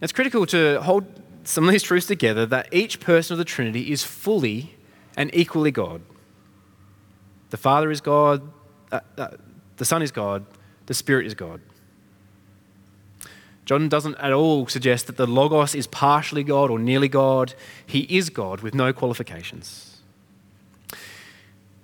It's 0.00 0.12
critical 0.12 0.44
to 0.46 0.80
hold 0.82 1.06
some 1.44 1.64
of 1.64 1.70
these 1.70 1.84
truths 1.84 2.06
together 2.06 2.44
that 2.46 2.68
each 2.72 2.98
person 2.98 3.34
of 3.34 3.38
the 3.38 3.44
Trinity 3.44 3.92
is 3.92 4.02
fully 4.02 4.74
and 5.16 5.30
equally 5.32 5.70
God. 5.70 6.02
The 7.50 7.56
Father 7.56 7.92
is 7.92 8.00
God, 8.00 8.42
uh, 8.90 9.00
uh, 9.16 9.28
the 9.76 9.84
Son 9.84 10.02
is 10.02 10.10
God, 10.10 10.44
the 10.86 10.94
Spirit 10.94 11.26
is 11.26 11.34
God. 11.34 11.60
John 13.64 13.88
doesn't 13.88 14.16
at 14.16 14.32
all 14.32 14.66
suggest 14.66 15.06
that 15.06 15.16
the 15.16 15.28
Logos 15.28 15.76
is 15.76 15.86
partially 15.86 16.42
God 16.42 16.70
or 16.70 16.78
nearly 16.80 17.08
God. 17.08 17.54
He 17.86 18.00
is 18.00 18.30
God 18.30 18.62
with 18.62 18.74
no 18.74 18.92
qualifications. 18.92 19.97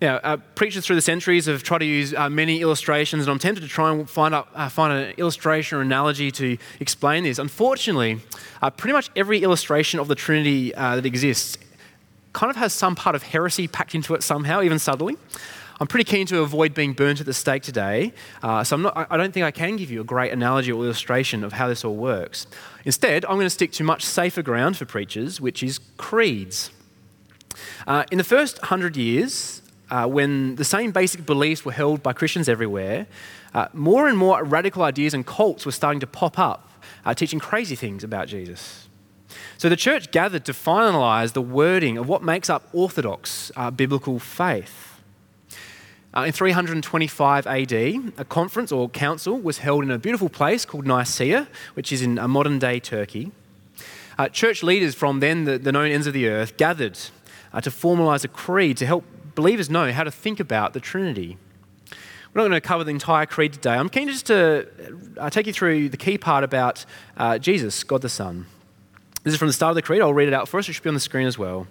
Now, 0.03 0.17
uh, 0.17 0.37
preachers 0.55 0.85
through 0.85 0.97
the 0.97 1.03
centuries 1.03 1.47
have 1.47 1.63
tried 1.63 1.79
to 1.79 1.85
use 1.85 2.13
uh, 2.15 2.29
many 2.29 2.61
illustrations, 2.61 3.23
and 3.23 3.31
I'm 3.31 3.39
tempted 3.39 3.63
to 3.63 3.69
try 3.69 3.93
and 3.93 4.11
find, 4.11 4.35
up, 4.35 4.49
uh, 4.55 4.69
find 4.69 4.93
an 4.93 5.15
illustration 5.17 5.79
or 5.79 5.83
analogy 5.83 6.31
to 6.33 6.59
explain 6.81 7.25
this. 7.25 7.39
Unfortunately, 7.39 8.21
uh, 8.61 8.71
pretty 8.71 8.93
much 8.93 9.09
every 9.15 9.43
illustration 9.43 10.01
of 10.01 10.09
the 10.09 10.15
Trinity 10.15 10.75
uh, 10.75 10.97
that 10.97 11.07
exists 11.07 11.59
kind 12.33 12.51
of 12.51 12.57
has 12.57 12.73
some 12.73 12.97
part 12.97 13.15
of 13.15 13.23
heresy 13.23 13.69
packed 13.69 13.95
into 13.95 14.15
it 14.15 14.23
somehow, 14.23 14.61
even 14.61 14.79
subtly. 14.79 15.17
I'm 15.81 15.87
pretty 15.87 16.05
keen 16.05 16.27
to 16.27 16.41
avoid 16.41 16.75
being 16.75 16.93
burnt 16.93 17.21
at 17.21 17.27
the 17.27 17.33
stake 17.33 17.63
today, 17.63 18.13
uh, 18.43 18.65
so 18.65 18.77
not, 18.77 19.07
I 19.11 19.17
don't 19.17 19.33
think 19.33 19.47
I 19.47 19.53
can 19.53 19.77
give 19.77 19.91
you 19.91 20.01
a 20.01 20.05
great 20.05 20.33
analogy 20.33 20.73
or 20.73 20.83
illustration 20.83 21.45
of 21.45 21.53
how 21.53 21.69
this 21.69 21.85
all 21.85 21.97
works. 21.97 22.47
Instead, 22.85 23.25
I'm 23.25 23.37
going 23.37 23.47
to 23.47 23.51
stick 23.51 23.73
to 23.73 23.85
much 23.85 24.05
safer 24.05 24.43
ground 24.43 24.77
for 24.77 24.85
preachers, 24.85 25.41
which 25.41 25.63
is 25.63 25.79
creeds. 25.97 26.71
In 28.11 28.19
the 28.19 28.25
first 28.25 28.59
hundred 28.59 28.97
years, 28.97 29.63
uh, 29.91 30.07
when 30.07 30.57
the 30.57 30.65
same 30.65 30.91
basic 30.91 31.27
beliefs 31.27 31.65
were 31.65 31.73
held 31.73 32.03
by 32.03 32.13
Christians 32.13 32.49
everywhere, 32.49 33.07
uh, 33.55 33.69
more 33.73 34.09
and 34.09 34.19
more 34.19 34.43
radical 34.43 34.83
ideas 34.83 35.15
and 35.15 35.27
cults 35.27 35.65
were 35.67 35.73
starting 35.73 36.01
to 36.01 36.07
pop 36.07 36.39
up, 36.39 36.71
uh, 37.05 37.15
teaching 37.15 37.39
crazy 37.39 37.77
things 37.77 38.03
about 38.03 38.29
Jesus. 38.29 38.89
So 39.59 39.69
the 39.69 39.77
church 39.77 40.11
gathered 40.11 40.45
to 40.47 40.53
finalize 40.53 41.33
the 41.33 41.43
wording 41.43 41.99
of 41.99 42.09
what 42.09 42.23
makes 42.23 42.51
up 42.51 42.69
orthodox 42.73 43.53
uh, 43.57 43.71
biblical 43.71 44.19
faith. 44.19 45.01
Uh, 46.17 46.23
in 46.23 46.33
325 46.33 47.47
AD, 47.47 47.73
a 47.73 48.25
conference 48.29 48.71
or 48.71 48.89
council 48.89 49.39
was 49.41 49.59
held 49.59 49.83
in 49.83 49.91
a 49.91 49.99
beautiful 49.99 50.29
place 50.29 50.65
called 50.65 50.87
Nicaea, 50.87 51.49
which 51.75 51.93
is 51.93 52.03
in 52.03 52.15
modern 52.31 52.59
day 52.59 52.79
Turkey. 52.79 53.33
Uh, 54.17 54.29
church 54.29 54.63
leaders 54.63 54.95
from 54.95 55.19
then, 55.19 55.45
the, 55.45 55.59
the, 55.59 55.73
known 55.73 55.91
ends 55.91 56.07
of 56.07 56.13
the 56.13 56.29
earth, 56.29 56.57
gathered 56.57 56.99
uh, 57.53 57.61
to 57.61 57.71
formalize 57.71 58.25
a 58.25 58.29
creed 58.29 58.77
to 58.77 58.87
help 58.87 59.05
believers 59.35 59.71
know 59.71 59.93
how 59.93 60.05
to 60.05 60.11
think 60.11 60.41
about 60.41 60.73
the 60.73 60.81
Trinity. 60.81 61.39
We're 62.33 62.43
not 62.43 62.49
going 62.49 62.61
to 62.61 62.67
cover 62.67 62.85
the 62.85 62.91
entire 62.91 63.27
creed 63.27 63.53
today. 63.53 63.75
I'm 63.75 63.89
keen 63.89 64.09
just 64.09 64.27
to 64.27 64.69
uh, 65.19 65.31
take 65.31 65.47
you 65.47 65.53
through 65.53 65.91
the 65.91 65.97
key 65.97 66.19
part 66.19 66.43
about 66.43 66.85
uh, 67.17 67.39
Jesus, 67.39 67.85
God 67.85 68.03
the 68.03 68.09
Son. 68.09 68.47
This 69.23 69.33
is 69.33 69.39
from 69.39 69.49
the 69.49 69.55
start 69.55 69.71
of 69.71 69.77
the 69.77 69.83
creed. 69.83 70.03
I'll 70.03 70.13
read 70.13 70.29
it 70.29 70.35
out 70.35 70.49
for 70.49 70.59
us. 70.59 70.69
It 70.69 70.73
should 70.73 70.83
be 70.83 70.89
on 70.89 70.95
the 70.95 71.01
screen 71.01 71.27
as 71.27 71.39
well. 71.39 71.67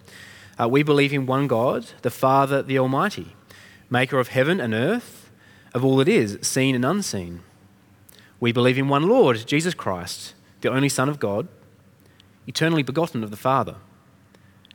Uh, 0.59 0.67
we 0.67 0.83
believe 0.83 1.11
in 1.11 1.25
one 1.25 1.47
God, 1.47 1.87
the 2.01 2.09
Father, 2.09 2.61
the 2.61 2.79
Almighty 2.79 3.35
maker 3.89 4.19
of 4.19 4.29
heaven 4.29 4.59
and 4.59 4.73
earth, 4.73 5.29
of 5.73 5.85
all 5.85 5.97
that 5.97 6.07
is, 6.07 6.39
seen 6.41 6.73
and 6.73 6.83
unseen. 6.83 7.41
We 8.39 8.51
believe 8.51 8.77
in 8.77 8.87
one 8.87 9.07
Lord, 9.07 9.45
Jesus 9.45 9.75
Christ, 9.75 10.33
the 10.61 10.71
only 10.71 10.89
Son 10.89 11.09
of 11.09 11.19
God, 11.19 11.47
eternally 12.47 12.83
begotten 12.83 13.23
of 13.23 13.29
the 13.29 13.37
Father, 13.37 13.75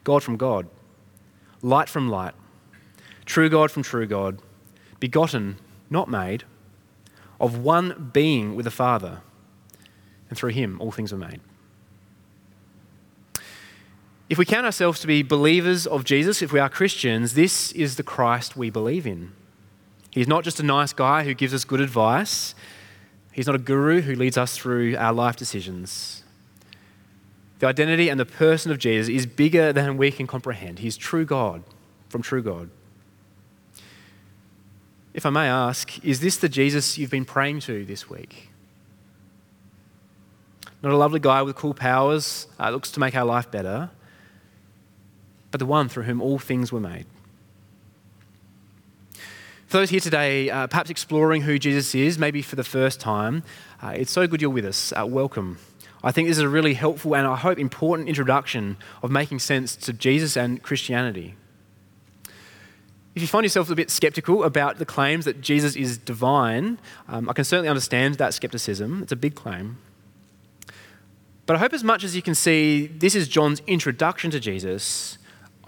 God 0.04 0.22
from 0.22 0.36
God, 0.36 0.68
light 1.62 1.88
from 1.88 2.08
light, 2.08 2.34
true 3.28 3.50
God 3.50 3.70
from 3.70 3.82
true 3.82 4.06
God, 4.06 4.40
begotten, 4.98 5.58
not 5.90 6.08
made, 6.08 6.44
of 7.38 7.58
one 7.58 8.10
being 8.12 8.56
with 8.56 8.64
the 8.64 8.70
Father, 8.70 9.20
and 10.28 10.36
through 10.36 10.50
him 10.50 10.80
all 10.80 10.90
things 10.90 11.12
were 11.12 11.18
made. 11.18 11.40
If 14.30 14.38
we 14.38 14.44
count 14.44 14.66
ourselves 14.66 15.00
to 15.00 15.06
be 15.06 15.22
believers 15.22 15.86
of 15.86 16.04
Jesus, 16.04 16.42
if 16.42 16.52
we 16.52 16.58
are 16.58 16.68
Christians, 16.68 17.34
this 17.34 17.70
is 17.72 17.96
the 17.96 18.02
Christ 18.02 18.56
we 18.56 18.70
believe 18.70 19.06
in. 19.06 19.32
He's 20.10 20.28
not 20.28 20.42
just 20.42 20.58
a 20.58 20.62
nice 20.62 20.92
guy 20.92 21.24
who 21.24 21.34
gives 21.34 21.54
us 21.54 21.64
good 21.64 21.80
advice, 21.80 22.54
he's 23.32 23.46
not 23.46 23.54
a 23.54 23.58
guru 23.58 24.00
who 24.00 24.14
leads 24.14 24.38
us 24.38 24.56
through 24.56 24.96
our 24.96 25.12
life 25.12 25.36
decisions. 25.36 26.24
The 27.58 27.66
identity 27.66 28.08
and 28.08 28.18
the 28.18 28.26
person 28.26 28.70
of 28.70 28.78
Jesus 28.78 29.08
is 29.08 29.26
bigger 29.26 29.72
than 29.72 29.98
we 29.98 30.10
can 30.10 30.26
comprehend. 30.26 30.78
He's 30.78 30.96
true 30.96 31.26
God 31.26 31.62
from 32.08 32.22
true 32.22 32.42
God. 32.42 32.70
If 35.14 35.26
I 35.26 35.30
may 35.30 35.48
ask, 35.48 36.04
is 36.04 36.20
this 36.20 36.36
the 36.36 36.48
Jesus 36.48 36.98
you've 36.98 37.10
been 37.10 37.24
praying 37.24 37.60
to 37.60 37.84
this 37.84 38.08
week? 38.08 38.50
Not 40.82 40.92
a 40.92 40.96
lovely 40.96 41.20
guy 41.20 41.42
with 41.42 41.56
cool 41.56 41.74
powers, 41.74 42.46
uh, 42.60 42.70
looks 42.70 42.90
to 42.92 43.00
make 43.00 43.16
our 43.16 43.24
life 43.24 43.50
better 43.50 43.90
but 45.50 45.58
the 45.58 45.66
one 45.66 45.88
through 45.88 46.04
whom 46.04 46.20
all 46.20 46.38
things 46.38 46.72
were 46.72 46.80
made. 46.80 47.06
For 49.66 49.78
those 49.78 49.90
here 49.90 50.00
today, 50.00 50.48
uh, 50.48 50.66
perhaps 50.66 50.88
exploring 50.88 51.42
who 51.42 51.58
Jesus 51.58 51.94
is, 51.94 52.18
maybe 52.18 52.40
for 52.40 52.56
the 52.56 52.64
first 52.64 53.00
time, 53.00 53.42
uh, 53.82 53.88
it's 53.88 54.10
so 54.10 54.26
good 54.26 54.40
you're 54.40 54.50
with 54.50 54.64
us. 54.64 54.92
Uh, 54.98 55.06
welcome. 55.06 55.58
I 56.02 56.10
think 56.10 56.28
this 56.28 56.38
is 56.38 56.42
a 56.42 56.48
really 56.48 56.74
helpful 56.74 57.14
and 57.14 57.26
I 57.26 57.36
hope 57.36 57.58
important 57.58 58.08
introduction 58.08 58.76
of 59.02 59.10
making 59.10 59.40
sense 59.40 59.76
to 59.76 59.92
Jesus 59.92 60.36
and 60.36 60.62
Christianity. 60.62 61.34
If 63.18 63.22
you 63.22 63.26
find 63.26 63.44
yourself 63.44 63.68
a 63.68 63.74
bit 63.74 63.90
skeptical 63.90 64.44
about 64.44 64.78
the 64.78 64.86
claims 64.86 65.24
that 65.24 65.40
Jesus 65.40 65.74
is 65.74 65.98
divine, 65.98 66.78
um, 67.08 67.28
I 67.28 67.32
can 67.32 67.42
certainly 67.42 67.68
understand 67.68 68.14
that 68.14 68.32
skepticism. 68.32 69.02
It's 69.02 69.10
a 69.10 69.16
big 69.16 69.34
claim. 69.34 69.78
But 71.46 71.56
I 71.56 71.58
hope, 71.58 71.72
as 71.72 71.82
much 71.82 72.04
as 72.04 72.14
you 72.14 72.22
can 72.22 72.36
see, 72.36 72.86
this 72.86 73.16
is 73.16 73.26
John's 73.26 73.60
introduction 73.66 74.30
to 74.30 74.38
Jesus 74.38 75.18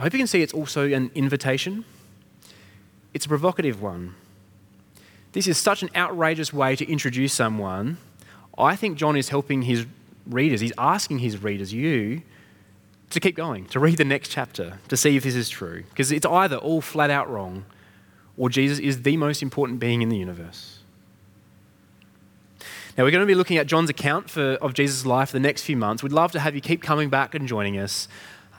I 0.01 0.05
hope 0.05 0.15
you 0.15 0.19
can 0.19 0.29
see 0.29 0.41
it's 0.41 0.55
also 0.55 0.91
an 0.91 1.11
invitation. 1.15 1.85
It's 3.13 3.27
a 3.27 3.29
provocative 3.29 3.83
one. 3.83 4.15
This 5.33 5.49
is 5.49 5.59
such 5.59 5.83
an 5.83 5.91
outrageous 5.95 6.55
way 6.55 6.77
to 6.77 6.91
introduce 6.91 7.35
someone. 7.35 7.99
I 8.57 8.77
think 8.77 8.97
John 8.97 9.15
is 9.15 9.29
helping 9.29 9.63
his 9.63 9.87
readers, 10.27 10.63
he's 10.63 10.73
asking 10.79 11.19
his 11.19 11.43
readers, 11.43 11.75
you, 11.75 12.23
to 13.11 13.21
keep 13.21 13.37
going, 13.37 13.67
to 13.67 13.81
read 13.81 13.99
the 13.99 14.05
next 14.05 14.31
chapter, 14.31 14.79
to 14.89 14.97
see 14.97 15.17
if 15.17 15.25
this 15.25 15.35
is 15.35 15.49
true. 15.49 15.85
Because 15.91 16.13
it's 16.13 16.27
either 16.27 16.57
all 16.57 16.81
flat 16.81 17.11
out 17.11 17.31
wrong, 17.31 17.65
or 18.37 18.49
Jesus 18.49 18.79
is 18.79 19.03
the 19.03 19.17
most 19.17 19.43
important 19.43 19.81
being 19.81 20.01
in 20.01 20.09
the 20.09 20.17
universe. 20.17 20.79
Now, 22.97 23.05
we're 23.05 23.11
going 23.11 23.23
to 23.23 23.27
be 23.27 23.35
looking 23.35 23.57
at 23.57 23.67
John's 23.67 23.91
account 23.91 24.31
for, 24.31 24.55
of 24.55 24.75
Jesus' 24.75 25.07
life 25.07 25.31
for 25.31 25.35
the 25.35 25.41
next 25.41 25.63
few 25.63 25.77
months. 25.77 26.03
We'd 26.03 26.13
love 26.13 26.33
to 26.33 26.41
have 26.41 26.55
you 26.55 26.61
keep 26.61 26.83
coming 26.83 27.09
back 27.09 27.35
and 27.35 27.47
joining 27.47 27.79
us. 27.79 28.09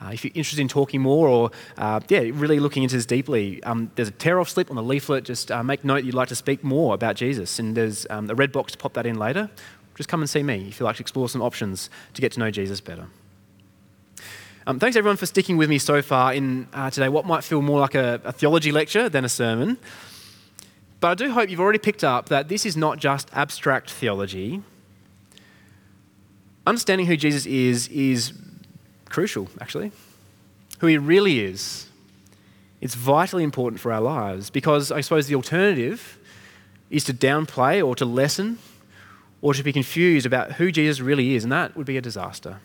Uh, 0.00 0.10
if 0.12 0.24
you're 0.24 0.32
interested 0.34 0.60
in 0.60 0.68
talking 0.68 1.00
more 1.00 1.28
or, 1.28 1.50
uh, 1.78 2.00
yeah, 2.08 2.20
really 2.32 2.58
looking 2.58 2.82
into 2.82 2.96
this 2.96 3.06
deeply, 3.06 3.62
um, 3.62 3.90
there's 3.94 4.08
a 4.08 4.12
tear 4.12 4.40
off 4.40 4.48
slip 4.48 4.68
on 4.68 4.76
the 4.76 4.82
leaflet. 4.82 5.24
Just 5.24 5.52
uh, 5.52 5.62
make 5.62 5.84
note 5.84 6.04
you'd 6.04 6.14
like 6.14 6.28
to 6.28 6.34
speak 6.34 6.64
more 6.64 6.94
about 6.94 7.14
Jesus. 7.14 7.58
And 7.58 7.76
there's 7.76 8.06
um, 8.10 8.28
a 8.28 8.34
red 8.34 8.52
box 8.52 8.72
to 8.72 8.78
pop 8.78 8.94
that 8.94 9.06
in 9.06 9.16
later. 9.16 9.48
Just 9.94 10.08
come 10.08 10.20
and 10.20 10.28
see 10.28 10.42
me 10.42 10.68
if 10.68 10.80
you'd 10.80 10.86
like 10.86 10.96
to 10.96 11.02
explore 11.02 11.28
some 11.28 11.42
options 11.42 11.88
to 12.14 12.20
get 12.20 12.32
to 12.32 12.40
know 12.40 12.50
Jesus 12.50 12.80
better. 12.80 13.06
Um, 14.64 14.78
thanks 14.78 14.96
everyone 14.96 15.16
for 15.16 15.26
sticking 15.26 15.56
with 15.56 15.68
me 15.68 15.78
so 15.78 16.00
far 16.02 16.32
in 16.32 16.68
uh, 16.72 16.88
today, 16.88 17.08
what 17.08 17.26
might 17.26 17.42
feel 17.42 17.62
more 17.62 17.80
like 17.80 17.96
a, 17.96 18.20
a 18.22 18.30
theology 18.30 18.70
lecture 18.70 19.08
than 19.08 19.24
a 19.24 19.28
sermon. 19.28 19.76
But 21.00 21.08
I 21.08 21.14
do 21.14 21.32
hope 21.32 21.50
you've 21.50 21.58
already 21.58 21.80
picked 21.80 22.04
up 22.04 22.28
that 22.28 22.46
this 22.46 22.64
is 22.64 22.76
not 22.76 22.98
just 22.98 23.28
abstract 23.32 23.90
theology. 23.90 24.62
Understanding 26.64 27.08
who 27.08 27.16
Jesus 27.16 27.44
is 27.44 27.88
is 27.88 28.34
crucial, 29.06 29.48
actually. 29.60 29.90
Who 30.78 30.86
he 30.86 30.96
really 30.96 31.40
is. 31.40 31.88
It's 32.80 32.94
vitally 32.94 33.42
important 33.42 33.80
for 33.80 33.92
our 33.92 34.00
lives 34.00 34.48
because 34.48 34.92
I 34.92 35.00
suppose 35.00 35.26
the 35.26 35.34
alternative 35.34 36.20
is 36.88 37.02
to 37.04 37.12
downplay 37.12 37.84
or 37.84 37.96
to 37.96 38.04
lessen 38.04 38.58
or 39.40 39.54
to 39.54 39.62
be 39.64 39.72
confused 39.72 40.24
about 40.24 40.52
who 40.52 40.70
Jesus 40.70 41.00
really 41.00 41.34
is, 41.34 41.42
and 41.42 41.52
that 41.52 41.76
would 41.76 41.86
be 41.86 41.96
a 41.96 42.00
disaster. 42.00 42.60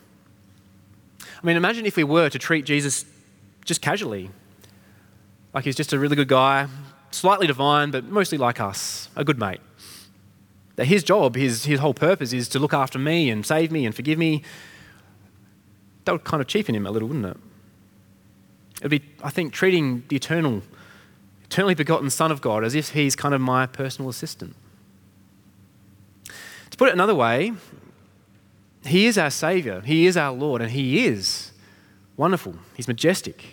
I 1.41 1.45
mean, 1.45 1.55
imagine 1.55 1.85
if 1.85 1.97
we 1.97 2.03
were 2.03 2.29
to 2.29 2.39
treat 2.39 2.65
Jesus 2.65 3.05
just 3.65 3.81
casually, 3.81 4.31
like 5.53 5.65
he's 5.65 5.75
just 5.75 5.93
a 5.93 5.99
really 5.99 6.15
good 6.15 6.27
guy, 6.27 6.67
slightly 7.11 7.47
divine, 7.47 7.91
but 7.91 8.05
mostly 8.05 8.37
like 8.37 8.59
us, 8.59 9.09
a 9.15 9.23
good 9.23 9.39
mate. 9.39 9.61
That 10.77 10.85
his 10.85 11.03
job, 11.03 11.35
his, 11.35 11.65
his 11.65 11.79
whole 11.79 11.93
purpose 11.93 12.33
is 12.33 12.47
to 12.49 12.59
look 12.59 12.73
after 12.73 12.97
me 12.99 13.29
and 13.29 13.45
save 13.45 13.71
me 13.71 13.85
and 13.85 13.93
forgive 13.93 14.17
me. 14.17 14.43
That 16.05 16.11
would 16.11 16.23
kind 16.23 16.41
of 16.41 16.47
cheapen 16.47 16.75
him 16.75 16.85
a 16.85 16.91
little, 16.91 17.07
wouldn't 17.07 17.25
it? 17.25 17.37
It 18.77 18.83
would 18.83 18.91
be, 18.91 19.03
I 19.23 19.29
think, 19.29 19.53
treating 19.53 20.03
the 20.07 20.15
eternal, 20.15 20.61
eternally 21.45 21.73
begotten 21.75 22.09
Son 22.09 22.31
of 22.31 22.41
God 22.41 22.63
as 22.63 22.75
if 22.75 22.89
he's 22.89 23.15
kind 23.15 23.33
of 23.33 23.41
my 23.41 23.65
personal 23.65 24.09
assistant. 24.09 24.55
To 26.69 26.77
put 26.77 26.89
it 26.89 26.93
another 26.93 27.15
way, 27.15 27.53
he 28.85 29.07
is 29.07 29.17
our 29.17 29.29
Savior, 29.29 29.81
He 29.81 30.07
is 30.07 30.17
our 30.17 30.31
Lord, 30.33 30.61
and 30.61 30.71
He 30.71 31.05
is 31.05 31.51
wonderful. 32.15 32.55
He's 32.75 32.87
majestic. 32.87 33.43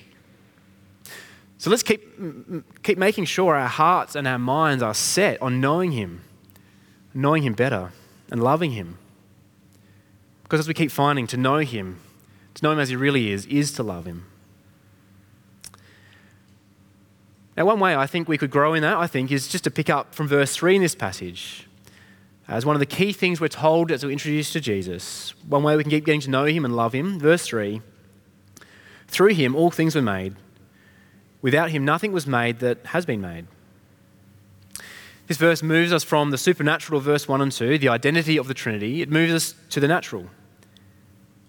So 1.59 1.71
let's 1.71 1.83
keep, 1.83 2.03
keep 2.83 2.99
making 2.99 3.25
sure 3.25 3.57
our 3.57 3.69
hearts 3.69 4.15
and 4.15 4.29
our 4.29 4.39
minds 4.39 4.83
are 4.83 4.95
set 4.95 5.41
on 5.41 5.61
knowing 5.61 5.93
Him, 5.93 6.23
knowing 7.15 7.43
Him 7.43 7.55
better, 7.55 7.93
and 8.31 8.43
loving 8.43 8.73
Him. 8.73 8.99
Because 10.43 10.61
as 10.61 10.69
we 10.69 10.75
keep 10.75 10.91
finding, 10.91 11.27
to 11.29 11.37
know 11.37 11.59
Him, 11.59 12.01
to 12.55 12.63
know 12.63 12.73
Him 12.73 12.79
as 12.79 12.91
He 12.91 12.97
really 12.97 13.31
is, 13.31 13.47
is 13.47 13.73
to 13.73 13.83
love 13.83 14.05
Him. 14.05 14.27
Now, 17.57 17.65
one 17.67 17.79
way 17.79 17.95
I 17.95 18.07
think 18.07 18.29
we 18.29 18.37
could 18.37 18.51
grow 18.51 18.75
in 18.75 18.83
that, 18.83 18.97
I 18.97 19.07
think, 19.07 19.31
is 19.31 19.49
just 19.49 19.65
to 19.65 19.71
pick 19.71 19.89
up 19.89 20.15
from 20.15 20.27
verse 20.27 20.55
3 20.57 20.77
in 20.77 20.83
this 20.83 20.95
passage. 20.95 21.67
As 22.47 22.67
one 22.67 22.77
of 22.77 22.81
the 22.81 22.87
key 22.87 23.13
things 23.13 23.41
we're 23.41 23.49
told 23.49 23.91
as 23.91 24.05
we're 24.05 24.11
introduced 24.11 24.53
to 24.53 24.61
Jesus, 24.61 25.35
one 25.49 25.63
way 25.63 25.77
we 25.77 25.83
can 25.83 25.91
keep 25.91 26.05
getting 26.05 26.21
to 26.23 26.31
know 26.31 26.45
him 26.45 26.65
and 26.65 26.77
love 26.77 26.95
him, 26.95 27.19
verse 27.19 27.47
3 27.47 27.81
through 29.15 29.35
him 29.35 29.55
all 29.55 29.71
things 29.71 29.95
were 29.95 30.03
made. 30.03 30.35
Without 31.41 31.71
him 31.71 31.85
nothing 31.85 32.11
was 32.11 32.27
made 32.27 32.59
that 32.59 32.85
has 32.87 33.07
been 33.07 33.21
made. 33.21 33.47
This 35.29 35.37
verse 35.37 35.63
moves 35.63 35.93
us 35.93 36.03
from 36.03 36.31
the 36.31 36.39
supernatural, 36.39 37.01
verse 37.01 37.29
1 37.29 37.41
and 37.41 37.53
2, 37.53 37.79
the 37.79 37.89
identity 37.89 38.37
of 38.37 38.49
the 38.49 38.55
Trinity, 38.55 39.01
it 39.01 39.11
moves 39.11 39.33
us 39.33 39.55
to 39.71 39.81
the 39.81 39.89
natural. 39.89 40.27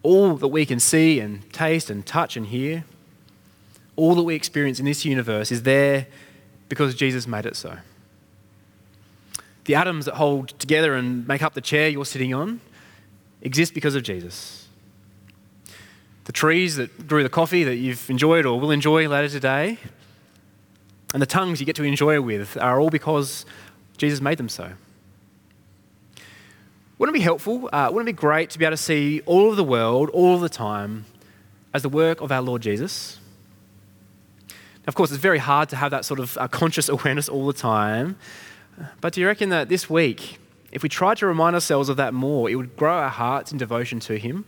All 0.04 0.36
that 0.36 0.48
we 0.48 0.66
can 0.66 0.80
see 0.80 1.20
and 1.20 1.52
taste 1.52 1.90
and 1.90 2.06
touch 2.06 2.38
and 2.38 2.46
hear, 2.46 2.86
all 3.96 4.14
that 4.16 4.24
we 4.24 4.36
experience 4.36 4.80
in 4.80 4.86
this 4.86 5.04
universe 5.04 5.52
is 5.52 5.64
there 5.64 6.08
because 6.70 6.94
Jesus 6.96 7.28
made 7.28 7.46
it 7.46 7.56
so 7.56 7.78
the 9.66 9.76
atoms 9.76 10.06
that 10.06 10.16
hold 10.16 10.50
together 10.60 10.96
and 10.96 11.28
make 11.28 11.42
up 11.42 11.54
the 11.54 11.62
chair 11.62 11.90
you're 11.90 12.06
sitting 12.06 12.34
on 12.34 12.62
exist 13.42 13.74
because 13.74 13.96
of 13.96 14.04
Jesus. 14.04 14.68
The 16.26 16.32
trees 16.32 16.76
that 16.78 17.08
grew 17.08 17.22
the 17.22 17.30
coffee 17.30 17.64
that 17.64 17.76
you've 17.76 18.10
enjoyed 18.10 18.46
or 18.46 18.60
will 18.60 18.72
enjoy 18.72 19.08
later 19.08 19.30
today, 19.30 19.78
and 21.14 21.22
the 21.22 21.28
tongues 21.28 21.60
you 21.60 21.66
get 21.66 21.76
to 21.76 21.84
enjoy 21.84 22.20
with 22.20 22.58
are 22.58 22.80
all 22.80 22.90
because 22.90 23.46
Jesus 23.98 24.20
made 24.20 24.38
them 24.38 24.50
so. 24.50 24.72
Wouldn't 26.98 27.16
it 27.16 27.20
be 27.20 27.24
helpful? 27.24 27.70
Uh, 27.72 27.90
wouldn't 27.92 28.10
it 28.10 28.14
be 28.14 28.18
great 28.18 28.50
to 28.52 28.60
be 28.60 28.66
able 28.66 28.76
to 28.76 28.82
see 28.82 29.22
all 29.26 29.50
of 29.52 29.58
the 29.58 29.64
world, 29.64 30.10
all 30.10 30.36
of 30.36 30.42
the 30.42 30.50
time, 30.50 31.06
as 31.74 31.84
the 31.84 31.90
work 31.90 32.22
of 32.22 32.32
our 32.32 32.42
Lord 32.42 32.62
Jesus? 32.62 33.20
Now, 34.50 34.88
Of 34.88 34.96
course, 34.96 35.12
it's 35.12 35.20
very 35.20 35.40
hard 35.40 35.70
to 35.70 35.76
have 35.76 35.92
that 35.92 36.06
sort 36.06 36.20
of 36.20 36.38
uh, 36.38 36.48
conscious 36.48 36.90
awareness 36.96 37.30
all 37.30 37.46
the 37.46 37.54
time. 37.54 38.18
But 39.02 39.14
do 39.14 39.22
you 39.22 39.28
reckon 39.28 39.50
that 39.50 39.70
this 39.70 39.90
week, 39.90 40.40
if 40.72 40.84
we 40.84 40.90
tried 40.90 41.18
to 41.18 41.28
remind 41.28 41.56
ourselves 41.56 41.90
of 41.90 41.98
that 41.98 42.14
more, 42.14 42.50
it 42.50 42.56
would 42.56 42.76
grow 42.76 42.94
our 42.94 43.10
hearts 43.10 43.52
in 43.52 43.58
devotion 43.58 44.00
to 44.02 44.18
Him? 44.18 44.46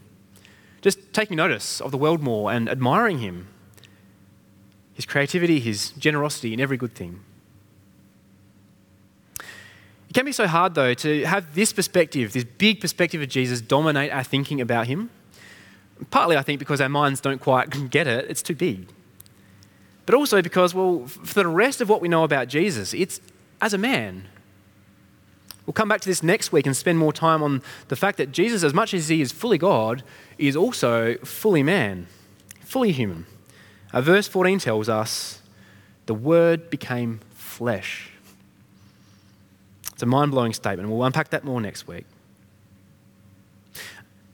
Just 0.81 1.13
taking 1.13 1.37
notice 1.37 1.81
of 1.81 1.91
the 1.91 1.97
world 1.97 2.21
more 2.21 2.51
and 2.51 2.69
admiring 2.69 3.19
Him, 3.19 3.47
His 4.93 5.05
creativity, 5.05 5.59
His 5.59 5.91
generosity 5.91 6.53
in 6.53 6.59
every 6.59 6.77
good 6.77 6.93
thing. 6.93 7.21
It 10.09 10.13
can 10.13 10.25
be 10.25 10.31
so 10.31 10.47
hard, 10.47 10.75
though, 10.75 10.93
to 10.93 11.25
have 11.25 11.53
this 11.53 11.73
perspective, 11.73 12.33
this 12.33 12.43
big 12.43 12.79
perspective 12.79 13.21
of 13.21 13.29
Jesus, 13.29 13.61
dominate 13.61 14.11
our 14.11 14.23
thinking 14.23 14.61
about 14.61 14.87
Him. 14.87 15.09
Partly, 16.11 16.37
I 16.37 16.43
think, 16.43 16.59
because 16.59 16.79
our 16.79 16.89
minds 16.89 17.21
don't 17.21 17.41
quite 17.41 17.89
get 17.89 18.07
it, 18.07 18.29
it's 18.29 18.41
too 18.41 18.55
big. 18.55 18.87
But 20.05 20.15
also 20.15 20.41
because, 20.41 20.73
well, 20.73 21.05
for 21.05 21.33
the 21.33 21.47
rest 21.47 21.81
of 21.81 21.89
what 21.89 22.01
we 22.01 22.07
know 22.07 22.23
about 22.23 22.47
Jesus, 22.47 22.93
it's 22.93 23.19
as 23.61 23.73
a 23.73 23.77
man. 23.77 24.27
We'll 25.65 25.73
come 25.73 25.89
back 25.89 25.99
to 26.01 26.07
this 26.07 26.23
next 26.23 26.51
week 26.51 26.65
and 26.65 26.75
spend 26.75 26.97
more 26.97 27.11
time 27.11 27.43
on 27.43 27.61
the 27.89 27.95
fact 27.95 28.17
that 28.17 28.31
Jesus, 28.31 28.63
as 28.63 28.73
much 28.73 28.93
as 28.93 29.09
he 29.09 29.19
is 29.19 29.33
fully 29.33 29.57
God, 29.57 30.01
is 30.37 30.55
also 30.55 31.15
fully 31.25 31.61
man, 31.61 32.07
fully 32.61 32.93
human. 32.93 33.25
Uh, 33.91 34.01
verse 34.01 34.27
14 34.27 34.59
tells 34.59 34.87
us 34.87 35.41
the 36.05 36.13
Word 36.13 36.69
became 36.69 37.19
flesh. 37.35 38.11
It's 39.91 40.03
a 40.03 40.05
mind 40.05 40.31
blowing 40.31 40.53
statement. 40.53 40.89
We'll 40.89 41.03
unpack 41.03 41.29
that 41.31 41.43
more 41.43 41.59
next 41.59 41.87
week. 41.87 42.05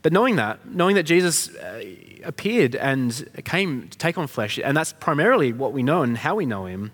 But 0.02 0.12
knowing 0.12 0.36
that, 0.36 0.66
knowing 0.68 0.94
that 0.96 1.04
Jesus 1.04 1.48
uh, 1.56 1.82
appeared 2.22 2.76
and 2.76 3.26
came 3.44 3.88
to 3.88 3.98
take 3.98 4.18
on 4.18 4.26
flesh, 4.26 4.60
and 4.62 4.76
that's 4.76 4.92
primarily 4.92 5.52
what 5.52 5.72
we 5.72 5.82
know 5.82 6.02
and 6.02 6.18
how 6.18 6.34
we 6.34 6.44
know 6.44 6.66
him, 6.66 6.92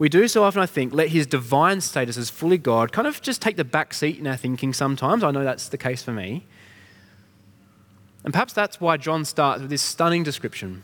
we 0.00 0.08
do 0.08 0.26
so 0.28 0.42
often, 0.42 0.62
I 0.62 0.66
think, 0.66 0.94
let 0.94 1.10
his 1.10 1.26
divine 1.26 1.82
status 1.82 2.16
as 2.16 2.30
fully 2.30 2.56
God 2.56 2.90
kind 2.90 3.06
of 3.06 3.20
just 3.20 3.42
take 3.42 3.58
the 3.58 3.66
back 3.66 3.92
seat 3.92 4.18
in 4.18 4.26
our 4.26 4.36
thinking 4.36 4.72
sometimes. 4.72 5.22
I 5.22 5.30
know 5.30 5.44
that's 5.44 5.68
the 5.68 5.76
case 5.76 6.02
for 6.02 6.10
me. 6.10 6.46
And 8.24 8.32
perhaps 8.32 8.54
that's 8.54 8.80
why 8.80 8.96
John 8.96 9.26
starts 9.26 9.60
with 9.60 9.68
this 9.68 9.82
stunning 9.82 10.22
description. 10.22 10.82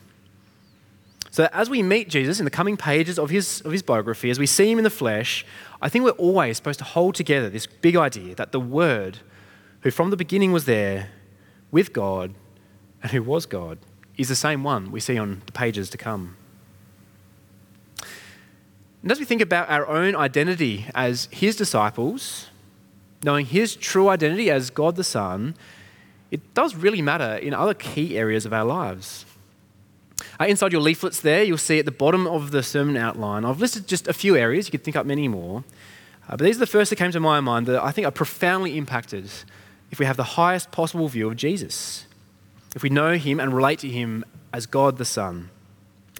So, 1.31 1.49
as 1.51 1.71
we 1.71 1.83
meet 1.83 2.11
Jesus 2.11 2.41
in 2.41 2.45
the 2.45 2.51
coming 2.51 2.77
pages 2.77 3.19
of 3.19 3.31
his, 3.31 3.63
of 3.63 3.73
his 3.73 3.83
biography, 3.83 4.29
as 4.29 4.39
we 4.39 4.45
see 4.45 4.71
him 4.71 4.77
in 4.77 4.85
the 4.85 4.91
flesh, 4.91 5.47
I 5.81 5.89
think 5.89 6.05
we're 6.05 6.11
always 6.13 6.59
supposed 6.59 6.79
to 6.81 6.85
hold 6.85 7.15
together 7.15 7.49
this 7.49 7.67
big 7.67 7.97
idea 7.97 8.35
that 8.35 8.53
the 8.53 8.61
Word, 8.61 9.21
who 9.81 9.91
from 9.91 10.11
the 10.11 10.17
beginning 10.19 10.53
was 10.53 10.67
there 10.67 11.09
with 11.71 11.95
God 11.95 12.35
and 13.03 13.13
who 13.13 13.23
was 13.23 13.47
God, 13.47 13.79
is 14.19 14.29
the 14.29 14.37
same 14.37 14.63
one 14.63 14.91
we 14.91 15.01
see 15.01 15.17
on 15.17 15.41
the 15.47 15.53
pages 15.53 15.89
to 15.89 15.97
come. 15.97 16.37
And 19.07 19.13
as 19.13 19.21
we 19.21 19.25
think 19.25 19.41
about 19.41 19.71
our 19.71 19.87
own 19.87 20.17
identity 20.17 20.87
as 20.93 21.29
His 21.31 21.55
disciples, 21.55 22.49
knowing 23.23 23.47
His 23.47 23.77
true 23.77 24.09
identity 24.09 24.51
as 24.51 24.69
God 24.69 24.97
the 24.97 25.05
Son, 25.05 25.55
it 26.33 26.55
does 26.55 26.75
really 26.75 27.01
matter 27.01 27.37
in 27.37 27.55
other 27.55 27.73
key 27.73 28.19
areas 28.19 28.45
of 28.45 28.53
our 28.53 28.65
lives. 28.65 29.25
Uh, 30.41 30.47
inside 30.47 30.73
your 30.73 30.81
leaflets 30.81 31.21
there, 31.21 31.45
you'll 31.45 31.57
see 31.57 31.79
at 31.79 31.85
the 31.85 31.93
bottom 31.93 32.27
of 32.27 32.51
the 32.51 32.65
sermon 32.65 32.97
outline, 32.97 33.45
I've 33.45 33.61
listed 33.61 33.87
just 33.87 34.09
a 34.09 34.13
few 34.13 34.37
areas. 34.37 34.67
You 34.67 34.73
could 34.73 34.83
think 34.83 34.97
up 34.97 35.07
many 35.07 35.29
more. 35.29 35.63
Uh, 36.29 36.31
but 36.31 36.41
these 36.41 36.57
are 36.57 36.59
the 36.59 36.67
first 36.67 36.91
that 36.91 36.97
came 36.97 37.13
to 37.13 37.21
my 37.21 37.39
mind 37.39 37.67
that 37.67 37.81
I 37.81 37.93
think 37.93 38.09
are 38.09 38.11
profoundly 38.11 38.77
impacted 38.77 39.31
if 39.93 40.01
we 40.01 40.07
have 40.07 40.17
the 40.17 40.35
highest 40.35 40.73
possible 40.73 41.07
view 41.07 41.29
of 41.29 41.37
Jesus. 41.37 42.07
If 42.75 42.83
we 42.83 42.91
know 42.91 43.13
Him 43.13 43.39
and 43.39 43.55
relate 43.55 43.79
to 43.79 43.89
Him 43.89 44.25
as 44.53 44.67
God 44.67 44.99
the 44.99 45.05
Son, 45.05 45.51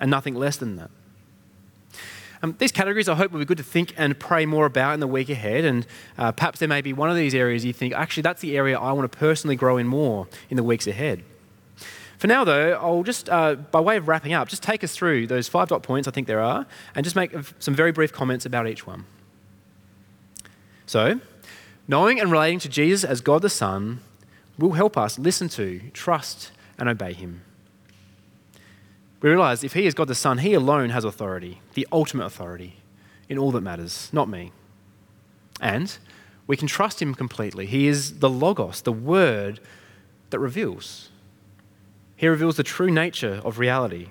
and 0.01 0.09
nothing 0.09 0.37
less 0.37 0.57
than 0.57 0.77
that. 0.77 0.91
Um, 2.43 2.55
these 2.59 2.73
categories, 2.73 3.09
I 3.09 3.15
hope, 3.15 3.33
will 3.33 3.39
be 3.39 3.45
good 3.45 3.59
to 3.59 3.65
think 3.65 3.95
and 3.97 4.19
pray 4.19 4.47
more 4.47 4.67
about 4.67 4.95
in 4.95 5.01
the 5.01 5.07
week 5.07 5.29
ahead. 5.29 5.65
And 5.65 5.87
uh, 6.19 6.33
perhaps 6.33 6.59
there 6.59 6.69
may 6.69 6.81
be 6.81 6.93
one 6.93 7.11
of 7.11 7.17
these 7.17 7.35
areas 7.35 7.65
you 7.65 7.73
think, 7.73 7.95
actually, 7.95 8.23
that's 8.23 8.41
the 8.41 8.57
area 8.57 8.79
I 8.79 8.93
want 8.93 9.11
to 9.11 9.19
personally 9.19 9.57
grow 9.57 9.77
in 9.77 9.87
more 9.87 10.29
in 10.51 10.57
the 10.57 10.63
weeks 10.63 10.87
ahead. 10.87 11.23
For 12.19 12.27
now, 12.27 12.45
though, 12.45 12.73
I'll 12.73 13.03
just, 13.03 13.29
uh, 13.29 13.57
by 13.57 13.81
way 13.81 13.97
of 13.97 14.09
wrapping 14.09 14.33
up, 14.33 14.49
just 14.49 14.63
take 14.63 14.83
us 14.83 14.95
through 14.95 15.27
those 15.27 15.49
five 15.49 15.69
dot 15.69 15.83
points 15.83 16.09
I 16.09 16.11
think 16.11 16.27
there 16.27 16.41
are, 16.41 16.67
and 16.95 17.05
just 17.05 17.17
make 17.17 17.33
some 17.59 17.75
very 17.75 17.93
brief 17.93 18.13
comments 18.13 18.47
about 18.47 18.67
each 18.67 18.87
one. 18.87 19.05
So, 20.87 21.21
knowing 21.87 22.21
and 22.21 22.33
relating 22.33 22.59
to 22.61 22.69
Jesus 22.69 23.05
as 23.05 23.21
God 23.21 23.43
the 23.43 23.51
Son 23.51 24.01
will 24.59 24.73
help 24.73 24.97
us 24.97 25.19
listen 25.19 25.49
to, 25.51 25.81
trust, 25.93 26.53
and 26.79 26.89
obey 26.89 27.13
Him. 27.13 27.43
We 29.21 29.31
realize 29.31 29.65
if 29.65 29.73
He 29.73 29.87
is 29.87 29.95
God 29.95 30.09
the 30.09 30.15
Son, 30.15 30.39
He 30.39 30.55
alone 30.55 30.91
has 30.91 31.05
authority, 31.05 31.61
the 31.75 31.87
ultimate 31.91 32.27
authority 32.27 32.77
in 33.29 33.39
all 33.39 33.51
that 33.53 33.63
matters, 33.63 34.11
not 34.13 34.29
me. 34.29 34.53
And 35.61 35.97
we 36.47 36.57
can 36.57 36.69
trust 36.69 37.01
Him 37.01 37.15
completely. 37.15 37.67
He 37.67 37.89
is 37.89 38.21
the 38.21 38.31
Logos, 38.31 38.83
the 38.83 38.93
Word 38.93 39.61
that 40.31 40.39
reveals. 40.39 41.11
He 42.17 42.29
reveals 42.29 42.57
the 42.57 42.63
true 42.63 42.91
nature 42.91 43.41
of 43.45 43.59
reality. 43.59 44.09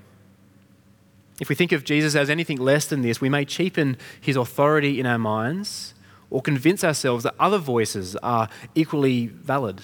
If 1.39 1.49
we 1.49 1.55
think 1.55 1.71
of 1.71 1.83
Jesus 1.83 2.15
as 2.15 2.29
anything 2.29 2.57
less 2.57 2.85
than 2.85 3.01
this, 3.01 3.19
we 3.19 3.29
may 3.29 3.45
cheapen 3.45 3.97
His 4.19 4.35
authority 4.35 4.99
in 4.99 5.05
our 5.05 5.17
minds 5.17 5.93
or 6.29 6.41
convince 6.41 6.83
ourselves 6.83 7.23
that 7.23 7.35
other 7.39 7.57
voices 7.57 8.15
are 8.17 8.49
equally 8.73 9.27
valid 9.27 9.81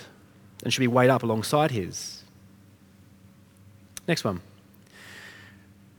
and 0.64 0.74
should 0.74 0.82
be 0.82 0.88
weighed 0.88 1.10
up 1.10 1.24
alongside 1.24 1.72
His. 1.72 2.24
Next 4.08 4.24
one. 4.24 4.42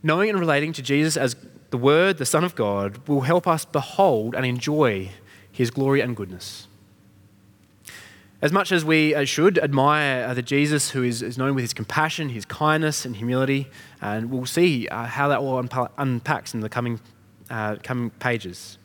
Knowing 0.03 0.31
and 0.31 0.39
relating 0.39 0.73
to 0.73 0.83
Jesus 0.83 1.17
as 1.17 1.37
the 1.71 1.79
Word, 1.79 2.19
the 2.19 2.27
Son 2.27 2.45
of 2.45 2.55
God, 2.55 3.07
will 3.09 3.23
help 3.23 3.47
us 3.47 3.65
behold 3.65 4.35
and 4.35 4.45
enjoy 4.45 5.11
His 5.51 5.71
glory 5.71 6.01
and 6.01 6.17
goodness. 6.17 6.67
As 8.43 8.51
much 8.51 8.73
as 8.73 8.85
we 8.85 9.15
uh, 9.15 9.25
should 9.25 9.57
admire 9.57 10.27
uh, 10.27 10.35
the 10.35 10.43
Jesus 10.43 10.91
who 10.91 11.05
is, 11.05 11.39
known 11.39 11.55
with 11.55 11.63
his 11.63 11.73
compassion, 11.73 12.29
his 12.29 12.45
kindness, 12.45 13.05
and 13.05 13.15
humility, 13.15 13.69
and 14.01 14.33
we'll 14.33 14.47
see 14.47 14.89
uh, 14.89 15.05
how 15.05 15.29
that 15.29 15.39
all 15.39 15.65
unpacks 15.97 16.53
in 16.53 16.59
the 16.59 16.69
coming, 16.69 16.99
uh, 17.51 17.77
coming 17.85 18.11
pages. 18.11 18.79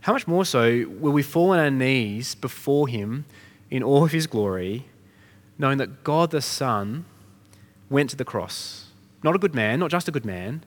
how 0.00 0.14
much 0.14 0.26
more 0.26 0.46
so 0.46 0.86
will 0.98 1.12
we 1.12 1.22
fall 1.22 1.50
on 1.50 1.58
our 1.58 1.70
knees 1.70 2.34
before 2.34 2.88
Him 2.88 3.26
in 3.70 3.82
all 3.82 4.04
of 4.04 4.12
His 4.12 4.26
glory, 4.26 4.86
knowing 5.58 5.76
that 5.76 6.02
God 6.02 6.30
the 6.30 6.40
Son 6.40 7.04
went 7.90 8.08
to 8.08 8.16
the 8.16 8.24
cross? 8.24 8.87
Not 9.22 9.34
a 9.34 9.38
good 9.38 9.54
man, 9.54 9.80
not 9.80 9.90
just 9.90 10.08
a 10.08 10.12
good 10.12 10.24
man. 10.24 10.62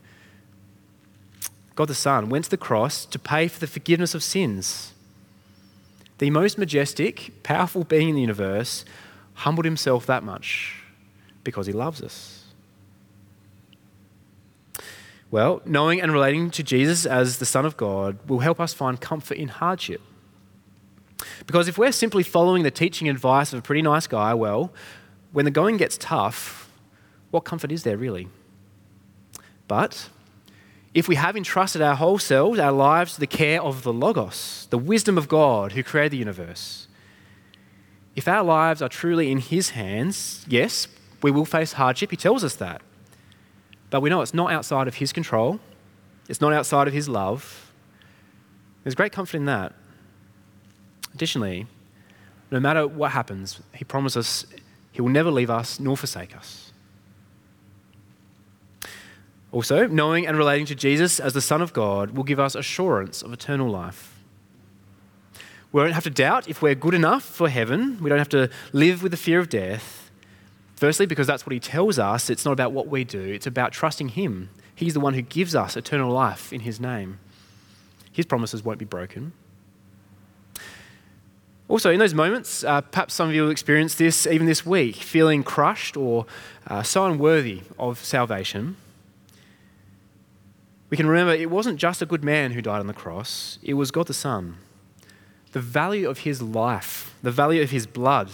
God 1.76 1.88
the 1.88 1.96
Son 1.96 2.30
went 2.30 2.46
to 2.46 2.52
the 2.52 2.58
cross 2.58 3.06
to 3.06 3.18
pay 3.18 3.48
for 3.48 3.60
the 3.60 3.68
forgiveness 3.68 4.14
of 4.14 4.24
sins. 4.24 4.94
The 6.18 6.30
most 6.30 6.58
majestic, 6.58 7.44
powerful 7.44 7.84
being 7.84 8.10
in 8.10 8.16
the 8.16 8.22
universe 8.22 8.86
humbled 9.36 9.66
himself 9.66 10.06
that 10.06 10.24
much 10.24 10.84
because 11.44 11.66
he 11.66 11.74
loves 11.74 12.02
us. 12.02 12.44
Well, 15.32 15.62
knowing 15.66 16.02
and 16.02 16.12
relating 16.12 16.52
to 16.52 16.62
Jesus 16.62 17.06
as 17.06 17.40
the 17.40 17.46
Son 17.46 17.66
of 17.66 17.78
God 17.78 18.20
will 18.28 18.40
help 18.40 18.60
us 18.60 18.74
find 18.74 19.00
comfort 19.00 19.38
in 19.38 19.48
hardship. 19.48 20.02
Because 21.48 21.68
if 21.68 21.78
we're 21.78 21.94
simply 21.94 22.24
following 22.24 22.64
the 22.64 22.72
teaching 22.72 23.08
advice 23.08 23.54
of 23.54 23.60
a 23.60 23.62
pretty 23.62 23.82
nice 23.82 24.08
guy, 24.08 24.34
well, 24.34 24.74
when 25.32 25.46
the 25.46 25.52
going 25.52 25.78
gets 25.78 25.98
tough, 25.98 26.70
what 27.32 27.46
comfort 27.46 27.72
is 27.72 27.84
there 27.84 27.98
really? 27.98 28.28
But 29.72 30.10
if 30.94 31.08
we 31.08 31.16
have 31.16 31.38
entrusted 31.38 31.82
our 31.82 31.96
whole 31.96 32.20
selves, 32.20 32.60
our 32.60 32.74
lives, 32.74 33.14
to 33.14 33.22
the 33.22 33.26
care 33.26 33.62
of 33.62 33.84
the 33.84 33.94
Logos, 33.94 34.68
the 34.70 34.78
wisdom 34.78 35.18
of 35.18 35.30
God 35.30 35.72
who 35.72 35.82
created 35.82 36.12
the 36.12 36.18
universe, 36.18 36.90
if 38.14 38.28
our 38.28 38.44
lives 38.44 38.82
are 38.82 38.90
truly 38.90 39.32
in 39.32 39.38
His 39.38 39.70
hands, 39.70 40.46
yes, 40.50 40.90
we 41.24 41.32
will 41.32 41.46
face 41.46 41.72
hardship. 41.72 42.12
He 42.12 42.18
tells 42.18 42.44
us 42.44 42.56
that. 42.58 42.82
But 43.90 44.02
we 44.02 44.10
know 44.10 44.20
it's 44.20 44.34
not 44.34 44.52
outside 44.52 44.90
of 44.90 44.96
His 44.96 45.14
control, 45.14 45.62
it's 46.28 46.42
not 46.42 46.52
outside 46.52 46.90
of 46.90 46.94
His 46.94 47.08
love. 47.08 47.72
There's 48.84 48.94
great 48.94 49.14
comfort 49.14 49.38
in 49.38 49.46
that. 49.46 49.72
Additionally, 51.14 51.66
no 52.52 52.60
matter 52.60 52.86
what 52.86 53.12
happens, 53.12 53.62
He 53.74 53.86
promises 53.86 54.46
He 54.92 55.02
will 55.02 55.12
never 55.12 55.32
leave 55.32 55.50
us 55.50 55.80
nor 55.80 55.96
forsake 55.96 56.36
us. 56.36 56.71
Also, 59.52 59.86
knowing 59.88 60.26
and 60.26 60.38
relating 60.38 60.66
to 60.68 60.76
Jesus 60.76 61.20
as 61.20 61.34
the 61.34 61.42
Son 61.42 61.62
of 61.62 61.74
God 61.74 62.12
will 62.12 62.24
give 62.24 62.40
us 62.40 62.56
assurance 62.56 63.22
of 63.22 63.34
eternal 63.34 63.70
life. 63.70 64.18
We 65.72 65.82
don't 65.82 65.92
have 65.92 66.04
to 66.04 66.10
doubt 66.10 66.48
if 66.48 66.62
we're 66.62 66.76
good 66.76 66.94
enough 66.94 67.24
for 67.24 67.50
heaven. 67.50 67.98
We 68.02 68.10
don't 68.10 68.20
have 68.20 68.30
to 68.30 68.50
live 68.74 69.04
with 69.04 69.12
the 69.12 69.18
fear 69.18 69.40
of 69.40 69.50
death. 69.50 70.10
Firstly, 70.76 71.06
because 71.06 71.28
that's 71.28 71.46
what 71.46 71.54
he 71.54 71.60
tells 71.60 72.00
us. 72.00 72.30
It's 72.30 72.44
not 72.44 72.52
about 72.52 72.72
what 72.72 72.88
we 72.88 73.04
do, 73.04 73.22
it's 73.22 73.48
about 73.48 73.72
trusting 73.72 74.10
him. 74.10 74.50
He's 74.74 74.94
the 74.94 75.00
one 75.00 75.14
who 75.14 75.22
gives 75.22 75.54
us 75.54 75.78
eternal 75.78 76.12
life 76.12 76.52
in 76.52 76.62
his 76.62 76.80
name. 76.80 77.20
His 78.12 78.26
promises 78.26 78.64
won't 78.64 78.80
be 78.80 78.86
broken. 78.86 79.32
Also, 81.68 81.92
in 81.92 82.00
those 82.00 82.14
moments, 82.14 82.64
uh, 82.64 82.82
perhaps 82.82 83.14
some 83.14 83.30
of 83.30 83.36
you 83.36 83.44
will 83.44 83.52
experience 83.52 83.96
this 83.96 84.28
even 84.28 84.48
this 84.48 84.66
week, 84.66 84.96
feeling 84.96 85.44
crushed 85.44 85.96
or 85.96 86.26
uh, 86.68 86.84
so 86.84 87.06
unworthy 87.06 87.62
of 87.80 88.04
salvation. 88.04 88.76
We 90.92 90.98
can 90.98 91.08
remember 91.08 91.34
it 91.34 91.50
wasn't 91.50 91.80
just 91.80 92.04
a 92.04 92.06
good 92.06 92.24
man 92.24 92.52
who 92.52 92.62
died 92.62 92.80
on 92.80 92.88
the 92.88 92.94
cross, 92.94 93.58
it 93.64 93.74
was 93.74 93.90
God 93.90 94.06
the 94.06 94.14
Son. 94.14 94.58
The 95.54 95.60
value 95.60 96.08
of 96.08 96.20
his 96.20 96.42
life, 96.42 97.16
the 97.24 97.32
value 97.32 97.64
of 97.64 97.72
his 97.72 97.88
blood 97.88 98.30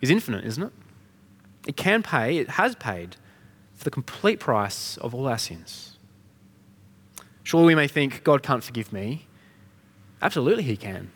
is 0.00 0.10
infinite, 0.10 0.44
isn't 0.44 0.62
it? 0.62 0.72
It 1.66 1.76
can 1.76 2.02
pay, 2.02 2.38
it 2.38 2.50
has 2.50 2.74
paid 2.74 3.16
for 3.74 3.84
the 3.84 3.90
complete 3.90 4.40
price 4.40 4.96
of 4.96 5.14
all 5.14 5.28
our 5.28 5.38
sins. 5.38 5.98
Surely 7.44 7.68
we 7.68 7.74
may 7.74 7.86
think, 7.86 8.24
God 8.24 8.42
can't 8.42 8.64
forgive 8.64 8.92
me. 8.92 9.26
Absolutely, 10.20 10.64
He 10.64 10.76
can. 10.76 11.10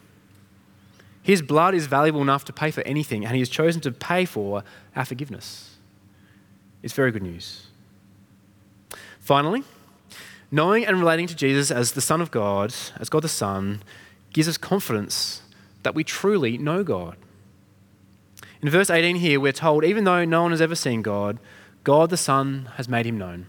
His 1.22 1.42
blood 1.42 1.74
is 1.74 1.86
valuable 1.86 2.22
enough 2.22 2.44
to 2.46 2.52
pay 2.52 2.70
for 2.70 2.82
anything, 2.82 3.24
and 3.24 3.34
He 3.34 3.40
has 3.40 3.48
chosen 3.48 3.80
to 3.82 3.92
pay 3.92 4.24
for 4.24 4.64
our 4.96 5.04
forgiveness. 5.04 5.76
It's 6.82 6.94
very 6.94 7.12
good 7.12 7.22
news. 7.22 7.66
Finally, 9.20 9.64
knowing 10.52 10.84
and 10.86 10.98
relating 10.98 11.26
to 11.26 11.34
Jesus 11.34 11.70
as 11.70 11.92
the 11.92 12.00
Son 12.00 12.20
of 12.20 12.30
God, 12.30 12.72
as 13.00 13.08
God 13.08 13.22
the 13.22 13.28
Son, 13.28 13.82
gives 14.32 14.46
us 14.46 14.58
confidence 14.58 15.42
that 15.82 15.94
we 15.94 16.04
truly 16.04 16.58
know 16.58 16.84
God. 16.84 17.16
In 18.60 18.68
verse 18.68 18.90
18 18.90 19.16
here, 19.16 19.40
we're 19.40 19.52
told, 19.52 19.84
even 19.84 20.04
though 20.04 20.24
no 20.24 20.42
one 20.42 20.52
has 20.52 20.60
ever 20.60 20.76
seen 20.76 21.02
God, 21.02 21.40
God 21.82 22.10
the 22.10 22.16
Son 22.16 22.68
has 22.76 22.88
made 22.88 23.06
him 23.06 23.18
known. 23.18 23.46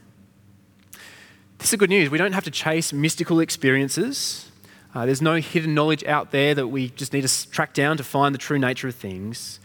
This 1.60 1.72
is 1.72 1.78
good 1.78 1.90
news. 1.90 2.10
We 2.10 2.18
don't 2.18 2.34
have 2.34 2.46
to 2.46 2.52
chase 2.52 2.92
mystical 2.92 3.40
experiences. 3.40 4.50
Uh, 4.96 5.06
there's 5.06 5.22
no 5.22 5.36
hidden 5.36 5.74
knowledge 5.74 6.04
out 6.06 6.32
there 6.32 6.56
that 6.56 6.68
we 6.68 6.90
just 6.90 7.14
need 7.14 7.28
to 7.28 7.52
track 7.52 7.74
down 7.74 7.98
to 7.98 8.04
find 8.04 8.34
the 8.34 8.40
true 8.40 8.60
nature 8.60 8.88
of 8.88 8.96
things. 8.96 9.60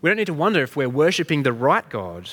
We 0.00 0.10
don't 0.10 0.16
need 0.16 0.26
to 0.26 0.34
wonder 0.34 0.62
if 0.62 0.76
we're 0.76 0.88
worshipping 0.88 1.42
the 1.42 1.52
right 1.52 1.88
God 1.88 2.30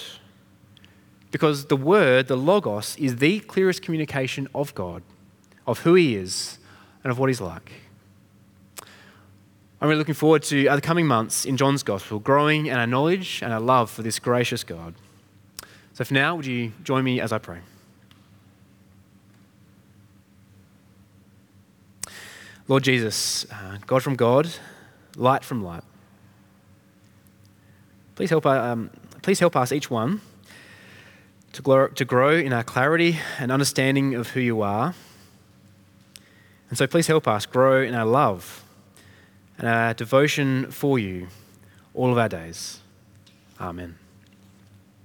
because 1.31 1.65
the 1.65 1.77
Word, 1.77 2.27
the 2.27 2.35
Logos, 2.35 2.95
is 2.97 3.17
the 3.17 3.39
clearest 3.41 3.81
communication 3.81 4.47
of 4.53 4.73
God, 4.75 5.03
of 5.67 5.79
who 5.79 5.95
He 5.95 6.15
is, 6.15 6.57
and 7.03 7.11
of 7.11 7.19
what 7.19 7.29
He's 7.29 7.41
like. 7.41 7.71
I'm 9.81 9.87
really 9.87 9.99
looking 9.99 10.13
forward 10.13 10.43
to 10.43 10.63
the 10.63 10.81
coming 10.81 11.07
months 11.07 11.45
in 11.45 11.55
John's 11.55 11.83
Gospel, 11.83 12.19
growing 12.19 12.65
in 12.65 12.77
our 12.77 12.87
knowledge 12.87 13.41
and 13.41 13.53
our 13.53 13.61
love 13.61 13.89
for 13.89 14.01
this 14.01 14.19
gracious 14.19 14.63
God. 14.63 14.93
So 15.93 16.03
for 16.03 16.13
now, 16.13 16.35
would 16.35 16.45
you 16.45 16.73
join 16.83 17.03
me 17.03 17.21
as 17.21 17.31
I 17.31 17.37
pray? 17.37 17.59
Lord 22.67 22.83
Jesus, 22.83 23.45
uh, 23.51 23.77
God 23.87 24.03
from 24.03 24.15
God, 24.15 24.49
light 25.15 25.43
from 25.43 25.63
light. 25.63 25.83
Please 28.15 28.29
help, 28.29 28.45
uh, 28.45 28.49
um, 28.49 28.89
please 29.21 29.39
help 29.39 29.55
us, 29.55 29.71
each 29.71 29.89
one, 29.89 30.21
to 31.59 31.63
grow, 31.63 31.87
to 31.89 32.05
grow 32.05 32.37
in 32.37 32.53
our 32.53 32.63
clarity 32.63 33.19
and 33.37 33.51
understanding 33.51 34.15
of 34.15 34.29
who 34.29 34.39
you 34.39 34.61
are. 34.61 34.93
And 36.69 36.77
so 36.77 36.87
please 36.87 37.07
help 37.07 37.27
us 37.27 37.45
grow 37.45 37.81
in 37.81 37.93
our 37.93 38.05
love 38.05 38.63
and 39.57 39.67
our 39.67 39.93
devotion 39.93 40.71
for 40.71 40.97
you 40.97 41.27
all 41.93 42.13
of 42.13 42.17
our 42.17 42.29
days. 42.29 42.79
Amen. 43.59 43.97